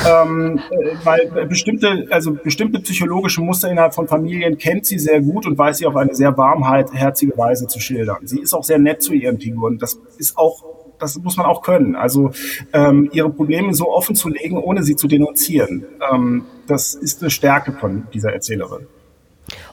ähm, 0.06 0.60
äh, 0.70 0.94
weil 1.04 1.46
bestimmte, 1.46 2.06
also 2.10 2.32
bestimmte 2.34 2.80
psychologische 2.80 3.40
Muster 3.40 3.70
innerhalb 3.70 3.94
von 3.94 4.06
Familien 4.08 4.58
kennt 4.58 4.86
sie 4.86 4.98
sehr 4.98 5.20
gut 5.20 5.46
und 5.46 5.56
weiß 5.56 5.78
sie 5.78 5.86
auf 5.86 5.96
eine 5.96 6.14
sehr 6.14 6.36
warmherzige 6.36 7.36
Weise 7.36 7.66
zu 7.66 7.80
schildern. 7.80 8.18
Sie 8.24 8.40
ist 8.40 8.52
auch 8.54 8.64
sehr 8.64 8.78
nett 8.78 9.02
zu 9.02 9.12
ihren 9.14 9.40
Figuren. 9.40 9.78
Das 9.78 9.98
ist 10.18 10.36
auch 10.36 10.64
das 10.98 11.16
muss 11.18 11.36
man 11.36 11.44
auch 11.44 11.62
können. 11.62 11.94
Also 11.94 12.30
ähm, 12.72 13.10
ihre 13.12 13.30
Probleme 13.30 13.74
so 13.74 13.92
offen 13.92 14.14
zu 14.14 14.30
legen, 14.30 14.56
ohne 14.56 14.82
sie 14.82 14.96
zu 14.96 15.08
denunzieren. 15.08 15.84
Ähm, 16.10 16.46
das 16.66 16.94
ist 16.94 17.20
eine 17.20 17.30
Stärke 17.30 17.72
von 17.72 18.06
dieser 18.14 18.32
Erzählerin. 18.32 18.86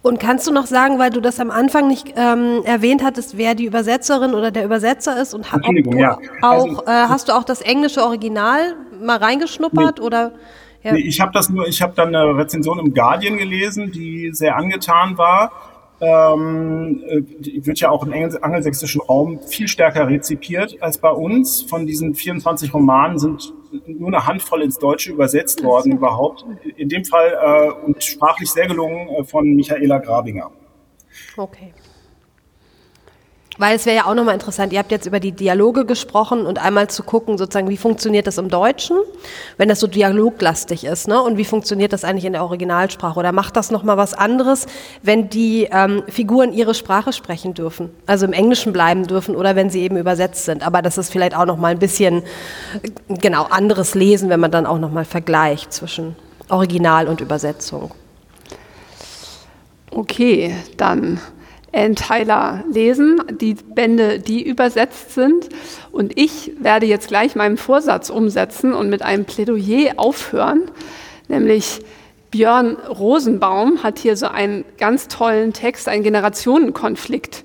Und 0.02 0.20
kannst 0.20 0.48
du 0.48 0.52
noch 0.52 0.66
sagen, 0.66 1.00
weil 1.00 1.10
du 1.10 1.22
das 1.22 1.40
am 1.40 1.50
Anfang 1.50 1.88
nicht 1.88 2.14
ähm, 2.16 2.62
erwähnt 2.64 3.04
hattest, 3.04 3.38
wer 3.38 3.56
die 3.56 3.66
Übersetzerin 3.66 4.34
oder 4.34 4.52
der 4.52 4.66
Übersetzer 4.66 5.20
ist 5.22 5.34
und 5.34 5.52
ob 5.52 5.62
du 5.64 5.98
ja. 5.98 6.18
auch 6.42 6.68
also, 6.68 6.84
äh, 6.86 6.90
hast 6.90 7.30
du 7.30 7.34
auch 7.34 7.44
das 7.44 7.62
englische 7.62 8.04
Original 8.04 8.76
mal 9.02 9.18
reingeschnuppert 9.18 10.00
nee. 10.00 10.06
oder? 10.06 10.34
Ja. 10.84 10.94
Nee, 10.94 11.00
ich 11.00 11.22
habe 11.22 11.32
das 11.32 11.50
nur, 11.50 11.68
ich 11.68 11.82
habe 11.82 11.94
dann 11.96 12.10
eine 12.14 12.38
Rezension 12.38 12.78
im 12.80 12.94
Guardian 12.94 13.38
gelesen, 13.38 13.92
die 13.92 14.32
sehr 14.34 14.56
angetan 14.58 15.18
war 15.18 15.52
ähm, 16.04 17.02
äh, 17.08 17.66
wird 17.66 17.80
ja 17.80 17.90
auch 17.90 18.06
im 18.06 18.14
angelsächsischen 18.14 19.02
Raum 19.02 19.40
viel 19.48 19.68
stärker 19.68 20.08
rezipiert 20.08 20.82
als 20.82 20.98
bei 20.98 21.10
uns. 21.10 21.62
Von 21.62 21.86
diesen 21.86 22.14
24 22.14 22.74
Romanen 22.74 23.20
sind 23.20 23.54
nur 23.88 24.08
eine 24.10 24.26
Handvoll 24.26 24.62
ins 24.62 24.78
Deutsche 24.78 25.12
übersetzt 25.12 25.64
worden 25.64 25.94
überhaupt. 25.94 26.46
In 26.78 26.90
dem 26.90 27.06
Fall 27.06 27.38
äh, 27.42 27.86
und 27.86 28.04
sprachlich 28.04 28.50
sehr 28.52 28.68
gelungen 28.68 29.10
äh, 29.10 29.24
von 29.24 29.56
Michaela 29.56 29.98
Grabinger. 29.98 30.52
Okay. 31.38 31.74
Weil 33.60 33.76
es 33.76 33.86
wäre 33.86 33.98
ja 33.98 34.06
auch 34.06 34.16
nochmal 34.16 34.34
interessant, 34.34 34.74
ihr 34.74 34.80
habt 34.80 34.92
jetzt 34.92 35.06
über 35.06 35.20
die 35.20 35.32
Dialoge 35.32 35.86
gesprochen 35.86 36.48
und 36.48 36.58
einmal 36.58 36.90
zu 36.90 37.04
gucken, 37.04 37.38
sozusagen, 37.38 37.70
wie 37.70 37.78
funktioniert 37.78 38.26
das 38.26 38.40
im 38.40 38.50
Deutschen, 38.50 38.98
wenn 39.58 39.70
das 39.70 39.80
so 39.80 39.86
dialoglastig 39.86 40.86
ist, 40.86 41.08
ne? 41.08 41.22
Und 41.22 41.38
wie 41.38 41.46
funktioniert 41.46 41.94
das 41.94 42.04
eigentlich 42.04 42.26
in 42.26 42.34
der 42.34 42.44
Originalsprache? 42.44 43.20
Oder 43.20 43.32
macht 43.32 43.56
das 43.56 43.70
nochmal 43.70 43.96
was 43.96 44.16
anderes, 44.16 44.66
wenn 45.04 45.30
die 45.30 45.68
ähm, 45.72 46.02
Figuren 46.08 46.52
ihre 46.52 46.74
Sprache 46.74 47.14
sprechen 47.14 47.54
dürfen, 47.54 47.92
also 48.08 48.26
im 48.26 48.34
Englischen 48.34 48.74
bleiben 48.74 49.06
dürfen 49.06 49.36
oder 49.36 49.56
wenn 49.56 49.70
sie 49.70 49.82
eben 49.82 49.98
übersetzt 49.98 50.46
sind? 50.46 50.66
Aber 50.66 50.82
das 50.82 50.98
ist 50.98 51.12
vielleicht 51.12 51.38
auch 51.38 51.46
nochmal 51.46 51.74
ein 51.74 51.80
bisschen, 51.80 52.24
genau, 53.08 53.44
anderes 53.44 53.94
Lesen, 53.94 54.30
wenn 54.30 54.40
man 54.40 54.50
dann 54.50 54.66
auch 54.66 54.80
nochmal 54.80 55.06
vergleicht 55.06 55.72
zwischen 55.74 56.16
Original 56.50 57.08
und 57.08 57.22
Übersetzung. 57.22 57.92
Okay, 59.92 60.56
dann 60.76 61.20
Ann 61.74 61.96
Tyler 61.96 62.64
lesen, 62.72 63.22
die 63.42 63.56
Bände, 63.56 64.20
die 64.20 64.48
übersetzt 64.48 65.14
sind. 65.14 65.50
Und 65.92 66.18
ich 66.18 66.52
werde 66.60 66.86
jetzt 66.86 67.08
gleich 67.08 67.36
meinen 67.36 67.58
Vorsatz 67.58 68.10
umsetzen 68.10 68.74
und 68.74 68.90
mit 68.90 69.02
einem 69.02 69.26
Plädoyer 69.26 69.94
aufhören, 69.98 70.72
nämlich 71.28 71.82
Björn 72.32 72.78
Rosenbaum 72.78 73.84
hat 73.84 74.00
hier 74.00 74.18
so 74.18 74.28
einen 74.28 74.66
ganz 74.80 75.08
tollen 75.08 75.54
Text, 75.54 75.88
einen 75.88 76.02
Generationenkonflikt 76.02 77.44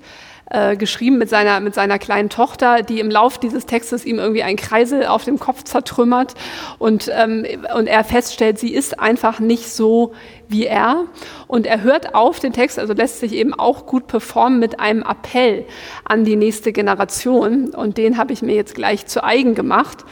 äh, 0.49 0.75
geschrieben 0.75 1.17
mit 1.17 1.29
seiner, 1.29 1.59
mit 1.59 1.75
seiner 1.75 1.99
kleinen 1.99 2.29
Tochter, 2.29 2.81
die 2.81 2.99
im 2.99 3.11
Lauf 3.11 3.37
dieses 3.37 3.65
Textes 3.65 4.05
ihm 4.05 4.19
irgendwie 4.19 4.43
einen 4.43 4.57
Kreisel 4.57 5.05
auf 5.05 5.23
dem 5.23 5.39
Kopf 5.39 5.63
zertrümmert 5.63 6.33
und, 6.79 7.09
ähm, 7.13 7.45
und 7.75 7.87
er 7.87 8.03
feststellt, 8.03 8.59
sie 8.59 8.73
ist 8.73 8.99
einfach 8.99 9.39
nicht 9.39 9.69
so 9.69 10.13
wie 10.47 10.65
er. 10.65 11.05
Und 11.47 11.67
er 11.67 11.83
hört 11.83 12.15
auf 12.15 12.39
den 12.39 12.53
Text, 12.53 12.79
also 12.79 12.93
lässt 12.93 13.19
sich 13.19 13.33
eben 13.33 13.53
auch 13.53 13.85
gut 13.85 14.07
performen 14.07 14.59
mit 14.59 14.79
einem 14.79 15.03
Appell 15.03 15.65
an 16.03 16.25
die 16.25 16.35
nächste 16.35 16.73
Generation. 16.73 17.69
Und 17.69 17.97
den 17.97 18.17
habe 18.17 18.33
ich 18.33 18.41
mir 18.41 18.55
jetzt 18.55 18.75
gleich 18.75 19.05
zu 19.05 19.23
eigen 19.23 19.55
gemacht. 19.55 20.05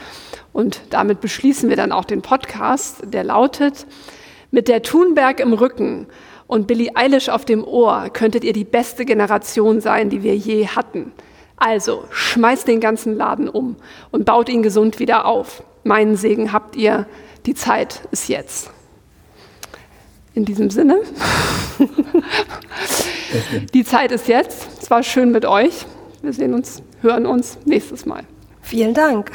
Und 0.54 0.82
damit 0.92 1.22
beschließen 1.22 1.70
wir 1.70 1.76
dann 1.76 1.92
auch 1.92 2.06
den 2.06 2.22
Podcast, 2.22 3.02
der 3.04 3.24
lautet, 3.24 3.86
mit 4.52 4.68
der 4.68 4.82
Thunberg 4.82 5.40
im 5.40 5.54
Rücken 5.54 6.08
und 6.48 6.66
Billie 6.68 6.96
Eilish 6.96 7.30
auf 7.30 7.46
dem 7.46 7.64
Ohr 7.64 8.10
könntet 8.12 8.44
ihr 8.44 8.54
die 8.54 8.64
beste 8.64 9.06
Generation 9.06 9.82
sein, 9.82 10.10
die 10.10 10.24
wir 10.24 10.36
je 10.36 10.68
hatten. 10.68 11.12
Also 11.58 12.06
schmeißt 12.12 12.68
den 12.68 12.80
ganzen 12.80 13.16
Laden 13.16 13.50
um 13.50 13.76
und 14.12 14.26
baut 14.26 14.48
ihn 14.48 14.64
gesund 14.64 15.00
wieder 15.00 15.26
auf. 15.26 15.64
Meinen 15.84 16.16
Segen 16.16 16.54
habt 16.54 16.76
ihr, 16.76 17.06
die 17.46 17.56
Zeit 17.56 18.02
ist 18.12 18.30
jetzt. 18.30 18.72
In 20.34 20.46
diesem 20.46 20.70
Sinne, 20.70 21.00
die 23.74 23.84
Zeit 23.84 24.12
ist 24.12 24.28
jetzt. 24.28 24.68
Es 24.82 24.92
war 24.92 25.02
schön 25.02 25.32
mit 25.32 25.46
euch. 25.46 25.86
Wir 26.22 26.32
sehen 26.32 26.54
uns, 26.54 26.84
hören 27.02 27.26
uns 27.26 27.58
nächstes 27.66 28.06
Mal. 28.06 28.24
Vielen 28.62 28.94
Dank. 28.94 29.32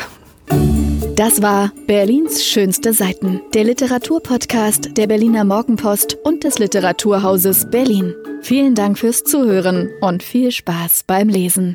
Das 1.17 1.43
war 1.43 1.73
Berlins 1.87 2.45
schönste 2.45 2.93
Seiten, 2.93 3.41
der 3.55 3.65
Literaturpodcast 3.65 4.97
der 4.97 5.07
Berliner 5.07 5.45
Morgenpost 5.45 6.17
und 6.25 6.45
des 6.45 6.59
Literaturhauses 6.59 7.71
Berlin. 7.71 8.15
Vielen 8.41 8.75
Dank 8.75 8.99
fürs 8.99 9.23
Zuhören 9.23 9.91
und 10.01 10.23
viel 10.23 10.51
Spaß 10.51 11.05
beim 11.07 11.29
Lesen. 11.29 11.71